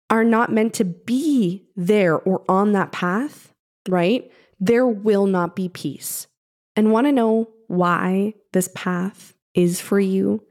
are 0.10 0.26
not 0.26 0.52
meant 0.52 0.74
to 0.76 0.86
be 0.86 1.66
there 1.76 2.18
or 2.18 2.44
on 2.50 2.74
that 2.74 2.92
path, 2.92 3.54
right? 3.88 4.30
There 4.60 4.88
will 4.88 5.28
not 5.28 5.56
be 5.56 5.70
peace. 5.70 6.28
And 6.76 6.92
want 6.92 7.08
to 7.08 7.12
know 7.12 7.50
why 7.68 8.34
this 8.52 8.70
path 8.76 9.34
is 9.54 9.80
for 9.80 10.00
you? 10.00 10.44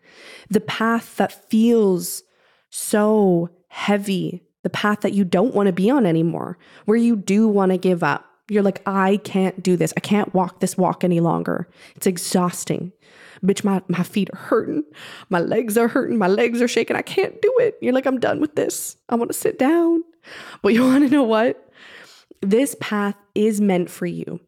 The 0.49 0.61
path 0.61 1.17
that 1.17 1.51
feels 1.51 2.23
so 2.71 3.51
heavy 3.69 4.43
the 4.63 4.71
path 4.71 5.01
that 5.01 5.13
you 5.13 5.25
don't 5.25 5.55
want 5.55 5.67
to 5.67 5.73
be 5.73 5.91
on 5.91 6.07
anymore, 6.07 6.59
where 6.85 6.97
you 6.97 7.17
do 7.17 7.49
want 7.49 7.73
to 7.73 7.79
give 7.79 8.03
up. 8.03 8.25
You're 8.49 8.63
like, 8.63 8.83
I 8.87 9.19
can't 9.19 9.63
do 9.63 9.77
this. 9.77 9.93
I 9.97 10.01
can't 10.01 10.35
walk 10.35 10.61
this 10.61 10.77
walk 10.77 11.05
any 11.05 11.21
longer. 11.21 11.69
It's 11.97 12.07
exhausting. 12.07 12.93
Bitch, 13.45 13.65
my, 13.65 13.83
my 13.89 14.03
feet 14.03 14.31
are 14.33 14.39
hurting. 14.39 14.85
My 15.29 15.41
legs 15.41 15.77
are 15.77 15.89
hurting. 15.89 16.19
My 16.19 16.29
legs 16.29 16.63
are 16.63 16.69
shaking. 16.69 16.97
I 16.97 17.03
can't 17.03 17.41
do 17.41 17.55
it. 17.61 17.77
You're 17.81 17.93
like, 17.93 18.07
I'm 18.07 18.21
done 18.21 18.41
with 18.41 18.55
this. 18.55 18.97
I 19.09 19.17
want 19.17 19.31
to 19.31 19.39
sit 19.39 19.59
down. 19.59 20.03
But 20.63 20.69
you 20.75 20.85
want 20.85 21.05
to 21.05 21.11
know 21.11 21.25
what? 21.25 21.69
This 22.41 22.77
path 22.81 23.17
is 23.35 23.61
meant 23.61 23.91
for 23.91 24.07
you. 24.07 24.41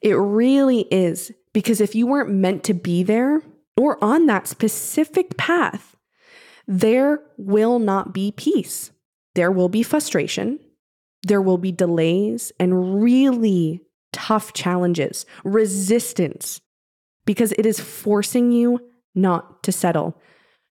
It 0.00 0.14
really 0.14 0.80
is. 0.90 1.32
Because 1.52 1.80
if 1.80 1.94
you 1.94 2.06
weren't 2.06 2.30
meant 2.30 2.64
to 2.64 2.74
be 2.74 3.02
there 3.02 3.42
or 3.76 4.02
on 4.04 4.26
that 4.26 4.46
specific 4.46 5.36
path, 5.38 5.96
there 6.68 7.20
will 7.38 7.78
not 7.78 8.12
be 8.12 8.32
peace 8.32 8.90
there 9.36 9.52
will 9.52 9.68
be 9.68 9.82
frustration, 9.82 10.58
there 11.22 11.42
will 11.42 11.58
be 11.58 11.70
delays 11.70 12.52
and 12.58 13.02
really 13.02 13.80
tough 14.12 14.52
challenges, 14.52 15.26
resistance, 15.44 16.60
because 17.24 17.52
it 17.52 17.66
is 17.66 17.78
forcing 17.78 18.50
you 18.50 18.80
not 19.14 19.62
to 19.62 19.72
settle. 19.72 20.20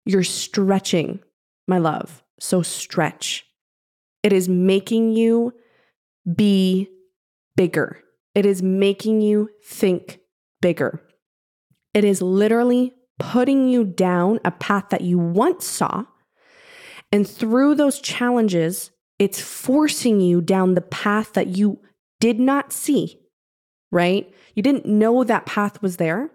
You're 0.06 0.24
stretching, 0.24 1.20
my 1.68 1.78
love. 1.78 2.24
So 2.40 2.62
stretch. 2.62 3.46
It 4.24 4.34
is 4.34 4.50
making 4.50 5.12
you 5.12 5.54
be 6.36 6.90
bigger. 7.56 8.00
It 8.34 8.46
is 8.46 8.62
making 8.62 9.22
you 9.22 9.50
think 9.64 10.20
bigger. 10.62 11.02
It 11.94 12.04
is 12.04 12.22
literally 12.22 12.94
putting 13.20 13.70
you 13.70 13.86
down 13.86 14.40
a 14.44 14.52
path 14.52 14.86
that 14.90 15.02
you 15.02 15.18
once 15.18 15.66
saw 15.66 16.06
and 17.12 17.28
through 17.28 17.76
those 17.76 18.00
challenges, 18.00 18.92
it's 19.20 19.40
forcing 19.40 20.20
you 20.20 20.42
down 20.42 20.74
the 20.74 20.82
path 20.82 21.34
that 21.34 21.48
you 21.48 21.80
did 22.20 22.40
not 22.40 22.74
see, 22.74 23.20
right? 23.92 24.34
You 24.56 24.64
didn't 24.64 24.86
know 24.86 25.24
that 25.24 25.46
path 25.46 25.82
was 25.82 25.98
there. 25.98 26.32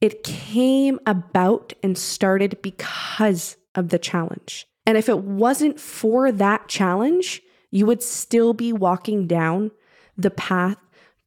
It 0.00 0.22
came 0.22 0.98
about 1.06 1.72
and 1.82 1.96
started 1.96 2.60
because 2.62 3.56
of 3.74 3.88
the 3.88 3.98
challenge. 3.98 4.66
And 4.86 4.98
if 4.98 5.08
it 5.08 5.20
wasn't 5.20 5.80
for 5.80 6.30
that 6.30 6.68
challenge, 6.68 7.42
you 7.70 7.86
would 7.86 8.02
still 8.02 8.52
be 8.52 8.72
walking 8.72 9.26
down 9.26 9.70
the 10.16 10.30
path 10.30 10.78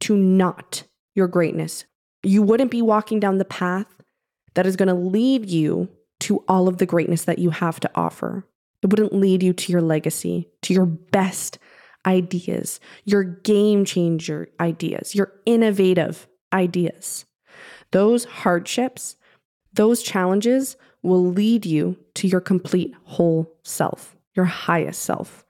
to 0.01 0.15
not 0.15 0.83
your 1.15 1.27
greatness. 1.27 1.85
You 2.23 2.41
wouldn't 2.41 2.71
be 2.71 2.81
walking 2.81 3.19
down 3.19 3.37
the 3.37 3.45
path 3.45 3.87
that 4.53 4.65
is 4.65 4.75
going 4.75 4.87
to 4.87 4.93
lead 4.93 5.49
you 5.49 5.89
to 6.21 6.43
all 6.47 6.67
of 6.67 6.77
the 6.77 6.85
greatness 6.85 7.25
that 7.25 7.39
you 7.39 7.49
have 7.49 7.79
to 7.79 7.91
offer. 7.95 8.45
It 8.83 8.89
wouldn't 8.89 9.13
lead 9.13 9.43
you 9.43 9.53
to 9.53 9.71
your 9.71 9.81
legacy, 9.81 10.49
to 10.63 10.73
your 10.73 10.85
best 10.85 11.57
ideas, 12.05 12.79
your 13.05 13.23
game 13.23 13.85
changer 13.85 14.49
ideas, 14.59 15.15
your 15.15 15.33
innovative 15.45 16.27
ideas. 16.53 17.25
Those 17.91 18.25
hardships, 18.25 19.15
those 19.73 20.01
challenges 20.03 20.77
will 21.03 21.25
lead 21.25 21.65
you 21.65 21.97
to 22.15 22.27
your 22.27 22.41
complete 22.41 22.93
whole 23.03 23.53
self, 23.63 24.15
your 24.35 24.45
highest 24.45 25.03
self. 25.03 25.45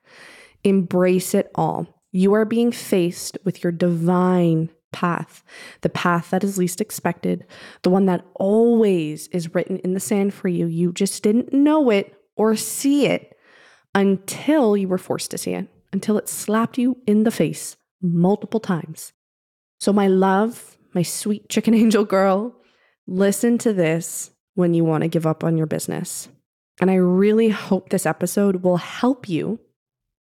Embrace 0.64 1.34
it 1.34 1.50
all. 1.54 1.86
You 2.12 2.32
are 2.34 2.44
being 2.44 2.72
faced 2.72 3.38
with 3.44 3.62
your 3.62 3.72
divine 3.72 4.70
path, 4.92 5.44
the 5.82 5.88
path 5.88 6.30
that 6.30 6.42
is 6.42 6.58
least 6.58 6.80
expected, 6.80 7.44
the 7.82 7.90
one 7.90 8.06
that 8.06 8.24
always 8.34 9.28
is 9.28 9.54
written 9.54 9.78
in 9.78 9.94
the 9.94 10.00
sand 10.00 10.32
for 10.32 10.48
you. 10.48 10.66
You 10.66 10.92
just 10.92 11.22
didn't 11.22 11.52
know 11.52 11.90
it 11.90 12.17
or 12.38 12.56
see 12.56 13.06
it 13.06 13.36
until 13.94 14.76
you 14.76 14.88
were 14.88 14.98
forced 14.98 15.30
to 15.32 15.38
see 15.38 15.52
it, 15.52 15.68
until 15.92 16.16
it 16.16 16.28
slapped 16.28 16.78
you 16.78 16.96
in 17.06 17.24
the 17.24 17.30
face 17.30 17.76
multiple 18.00 18.60
times. 18.60 19.12
So, 19.80 19.92
my 19.92 20.08
love, 20.08 20.78
my 20.94 21.02
sweet 21.02 21.48
chicken 21.48 21.74
angel 21.82 22.04
girl, 22.04 22.54
listen 23.06 23.58
to 23.58 23.72
this 23.72 24.30
when 24.54 24.74
you 24.74 24.84
want 24.84 25.02
to 25.02 25.08
give 25.08 25.26
up 25.26 25.44
on 25.44 25.56
your 25.56 25.66
business. 25.66 26.28
And 26.80 26.90
I 26.90 26.94
really 26.94 27.48
hope 27.48 27.88
this 27.88 28.06
episode 28.06 28.62
will 28.62 28.76
help 28.76 29.28
you 29.28 29.58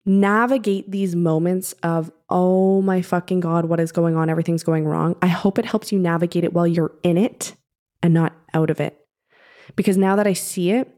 navigate 0.04 0.90
these 0.90 1.14
moments 1.14 1.72
of, 1.82 2.10
oh 2.28 2.82
my 2.82 3.02
fucking 3.02 3.40
God, 3.40 3.66
what 3.66 3.80
is 3.80 3.92
going 3.92 4.16
on? 4.16 4.30
Everything's 4.30 4.64
going 4.64 4.84
wrong. 4.84 5.14
I 5.22 5.28
hope 5.28 5.58
it 5.58 5.64
helps 5.64 5.92
you 5.92 5.98
navigate 5.98 6.42
it 6.42 6.52
while 6.52 6.66
you're 6.66 6.92
in 7.02 7.16
it 7.16 7.54
and 8.02 8.14
not 8.14 8.32
out 8.54 8.70
of 8.70 8.80
it. 8.80 8.96
Because 9.76 9.96
now 9.96 10.16
that 10.16 10.26
I 10.26 10.32
see 10.32 10.72
it, 10.72 10.92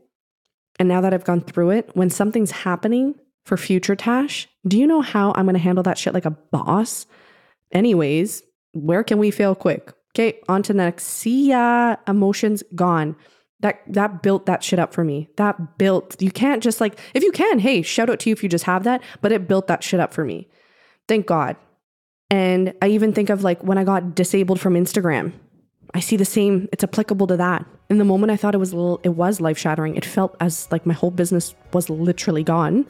and 0.83 0.89
now 0.89 1.01
that 1.01 1.15
I've 1.15 1.23
gone 1.23 1.43
through 1.43 1.71
it, 1.71 1.91
when 1.95 2.11
something's 2.11 2.51
happening 2.51 3.15
for 3.45 3.57
future 3.57 3.95
Tash, 3.95 4.49
do 4.67 4.77
you 4.77 4.85
know 4.85 5.01
how 5.01 5.33
I'm 5.37 5.45
going 5.45 5.55
to 5.55 5.61
handle 5.61 5.85
that 5.85 5.97
shit 5.97 6.13
like 6.13 6.25
a 6.25 6.33
boss? 6.33 7.07
Anyways, 7.71 8.43
where 8.73 9.05
can 9.05 9.19
we 9.19 9.31
fail 9.31 9.55
quick? 9.55 9.93
Okay, 10.11 10.41
on 10.49 10.65
to 10.65 10.73
the 10.73 10.79
next. 10.79 11.05
See 11.05 11.51
ya. 11.51 11.95
Emotions 12.09 12.65
gone. 12.75 13.15
That 13.61 13.81
that 13.87 14.25
built 14.25 14.47
that 14.47 14.65
shit 14.65 14.81
up 14.81 14.93
for 14.93 15.05
me. 15.05 15.29
That 15.37 15.79
built. 15.79 16.21
You 16.21 16.33
can't 16.33 16.61
just 16.61 16.81
like 16.81 16.99
if 17.15 17.23
you 17.23 17.31
can, 17.31 17.61
hey, 17.61 17.83
shout 17.83 18.11
out 18.11 18.19
to 18.19 18.31
you 18.31 18.33
if 18.33 18.43
you 18.43 18.49
just 18.49 18.65
have 18.65 18.83
that, 18.83 19.05
but 19.21 19.31
it 19.31 19.47
built 19.47 19.69
that 19.69 19.85
shit 19.85 20.01
up 20.01 20.13
for 20.13 20.25
me. 20.25 20.49
Thank 21.07 21.27
God. 21.27 21.55
And 22.29 22.75
I 22.83 22.89
even 22.89 23.13
think 23.13 23.31
of 23.31 23.45
like 23.45 23.63
when 23.63 23.79
I 23.79 23.85
got 23.85 24.17
disabled 24.17 24.59
from 24.59 24.75
Instagram. 24.75 25.33
I 25.95 26.01
see 26.01 26.17
the 26.17 26.25
same, 26.25 26.69
it's 26.73 26.85
applicable 26.85 27.27
to 27.27 27.37
that. 27.37 27.67
In 27.91 27.99
the 27.99 28.05
moment 28.05 28.31
I 28.31 28.37
thought 28.37 28.55
it 28.55 28.59
was 28.59 28.73
little, 28.73 29.01
it 29.05 29.11
was 29.11 29.41
life 29.41 29.59
shattering. 29.59 29.95
It 29.97 30.05
felt 30.05 30.35
as 30.41 30.69
like 30.73 30.87
my 30.87 30.95
whole 30.95 31.11
business 31.11 31.55
was 31.73 31.91
literally 31.91 32.43
gone. 32.43 32.87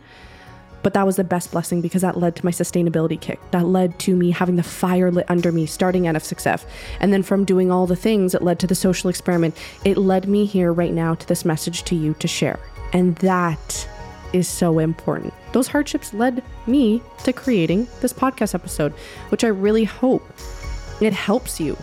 But 0.83 0.95
that 0.95 1.07
was 1.07 1.17
the 1.17 1.25
best 1.25 1.53
blessing 1.53 1.81
because 1.81 2.03
that 2.03 2.19
led 2.19 2.35
to 2.37 2.45
my 2.45 2.51
sustainability 2.51 3.21
kick. 3.21 3.41
That 3.53 3.67
led 3.67 3.99
to 4.01 4.17
me 4.17 4.31
having 4.31 4.57
the 4.57 4.63
fire 4.63 5.11
lit 5.11 5.27
under 5.29 5.53
me, 5.53 5.67
starting 5.67 6.07
out 6.07 6.17
of 6.17 6.25
success. 6.25 6.67
And 7.01 7.13
then 7.13 7.23
from 7.23 7.45
doing 7.45 7.71
all 7.71 7.87
the 7.87 7.97
things, 7.97 8.35
it 8.35 8.43
led 8.43 8.59
to 8.61 8.67
the 8.67 8.75
social 8.75 9.09
experiment. 9.09 9.57
It 9.85 9.97
led 9.97 10.29
me 10.29 10.45
here 10.45 10.73
right 10.73 10.93
now 10.93 11.15
to 11.15 11.27
this 11.27 11.45
message 11.45 11.85
to 11.85 11.95
you 11.95 12.15
to 12.15 12.29
share. 12.29 12.59
And 12.93 13.15
that 13.17 13.89
is 14.33 14.49
so 14.49 14.79
important. 14.79 15.33
Those 15.53 15.69
hardships 15.69 16.13
led 16.15 16.43
me 16.67 17.01
to 17.25 17.33
creating 17.33 17.87
this 18.01 18.13
podcast 18.13 18.55
episode, 18.55 18.93
which 19.29 19.45
I 19.45 19.49
really 19.49 19.85
hope 19.85 20.25
it 21.01 21.13
helps 21.13 21.61
you 21.61 21.77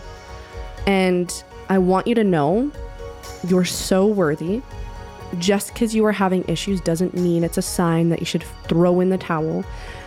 and 0.86 1.42
I 1.68 1.78
want 1.78 2.06
you 2.06 2.14
to 2.16 2.24
know 2.24 2.70
you're 3.46 3.64
so 3.64 4.06
worthy. 4.06 4.62
Just 5.38 5.72
because 5.72 5.94
you 5.94 6.04
are 6.06 6.12
having 6.12 6.44
issues 6.48 6.80
doesn't 6.80 7.14
mean 7.14 7.44
it's 7.44 7.58
a 7.58 7.62
sign 7.62 8.08
that 8.08 8.18
you 8.18 8.26
should 8.26 8.42
throw 8.68 9.00
in 9.00 9.10
the 9.10 9.18
towel. 9.18 9.64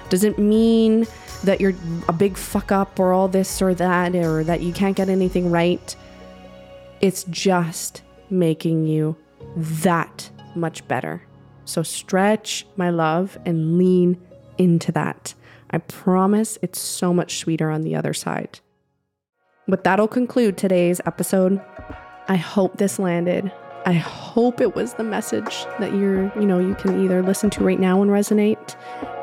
Doesn't 0.10 0.38
mean 0.38 1.08
that 1.44 1.62
you're 1.62 1.74
a 2.08 2.14
big 2.14 2.38
fuck 2.38 2.72
up 2.72 3.00
or 3.00 3.14
all 3.14 3.28
this 3.28 3.62
or 3.62 3.74
that 3.76 4.16
or 4.16 4.44
that 4.44 4.62
you 4.62 4.74
can't 4.74 4.96
get 4.98 5.10
anything 5.10 5.50
right. 5.50 5.96
It's 7.02 7.24
just 7.26 8.02
making 8.30 8.86
you 8.86 9.16
that 9.56 10.30
much 10.56 10.86
better. 10.88 11.24
So 11.66 11.84
stretch, 11.84 12.66
my 12.76 12.90
love, 12.90 13.38
and 13.46 13.78
lean 13.78 14.20
into 14.58 14.92
that. 14.92 15.34
I 15.72 15.78
promise 15.80 16.58
it's 16.62 16.80
so 16.80 17.14
much 17.14 17.40
sweeter 17.40 17.70
on 17.70 17.82
the 17.82 17.96
other 17.96 18.14
side. 18.14 18.60
But 19.68 19.84
that'll 19.84 20.08
conclude 20.08 20.58
today's 20.58 21.00
episode. 21.06 21.62
I 22.28 22.36
hope 22.36 22.78
this 22.78 23.00
landed. 23.00 23.52
I 23.86 23.94
hope 23.94 24.62
it 24.62 24.76
was 24.76 24.94
the 24.94 25.04
message 25.04 25.66
that 25.80 25.94
you're, 25.94 26.32
you 26.40 26.46
know, 26.46 26.60
you 26.60 26.76
can 26.76 27.04
either 27.04 27.22
listen 27.22 27.50
to 27.52 27.64
right 27.64 27.80
now 27.80 28.02
and 28.02 28.10
resonate 28.10 28.76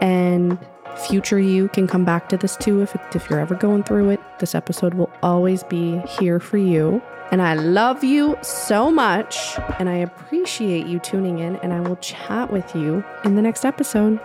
and 0.03 0.59
future 1.07 1.39
you 1.39 1.69
can 1.69 1.87
come 1.87 2.05
back 2.05 2.29
to 2.29 2.37
this 2.37 2.57
too 2.57 2.83
if, 2.83 2.95
if 3.15 3.31
you're 3.31 3.41
ever 3.41 3.55
going 3.55 3.83
through 3.83 4.11
it. 4.11 4.21
This 4.39 4.55
episode 4.55 4.95
will 4.95 5.11
always 5.23 5.63
be 5.65 5.99
here 6.19 6.41
for 6.41 6.59
you. 6.59 7.03
And 7.31 7.41
I 7.41 7.55
love 7.55 8.03
you 8.03 8.37
so 8.43 8.91
much 8.91 9.57
and 9.79 9.89
I 9.89 9.95
appreciate 9.95 10.87
you 10.87 10.99
tuning 10.99 11.39
in 11.39 11.57
and 11.57 11.73
I 11.73 11.81
will 11.81 11.97
chat 11.97 12.53
with 12.53 12.75
you 12.75 13.05
in 13.25 13.37
the 13.37 13.43
next 13.43 13.65
episode. 13.65 14.19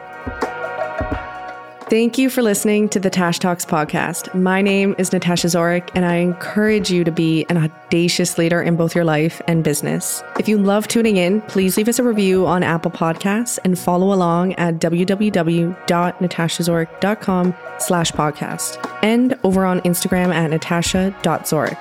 Thank 1.87 2.17
you 2.17 2.31
for 2.31 2.41
listening 2.41 2.89
to 2.89 2.99
the 2.99 3.11
Tash 3.11 3.37
Talks 3.37 3.63
podcast. 3.63 4.33
My 4.33 4.63
name 4.63 4.95
is 4.97 5.13
Natasha 5.13 5.45
Zoric, 5.45 5.91
and 5.93 6.03
I 6.03 6.15
encourage 6.15 6.89
you 6.89 7.03
to 7.03 7.11
be 7.11 7.45
an 7.47 7.57
audacious 7.57 8.39
leader 8.39 8.59
in 8.59 8.75
both 8.75 8.95
your 8.95 9.03
life 9.03 9.39
and 9.47 9.63
business. 9.63 10.23
If 10.39 10.49
you 10.49 10.57
love 10.57 10.87
tuning 10.87 11.17
in, 11.17 11.41
please 11.41 11.77
leave 11.77 11.87
us 11.87 11.99
a 11.99 12.03
review 12.03 12.47
on 12.47 12.63
Apple 12.63 12.89
Podcasts 12.89 13.59
and 13.63 13.77
follow 13.77 14.11
along 14.11 14.53
at 14.53 14.79
www.natashazoric.com 14.79 17.55
slash 17.77 18.11
podcast 18.13 18.99
and 19.03 19.39
over 19.43 19.63
on 19.63 19.79
Instagram 19.81 20.33
at 20.33 20.49
natasha.zoric. 20.49 21.77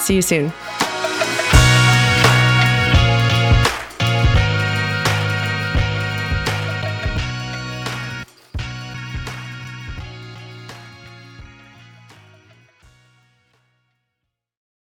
See 0.00 0.14
you 0.14 0.22
soon. 0.22 0.52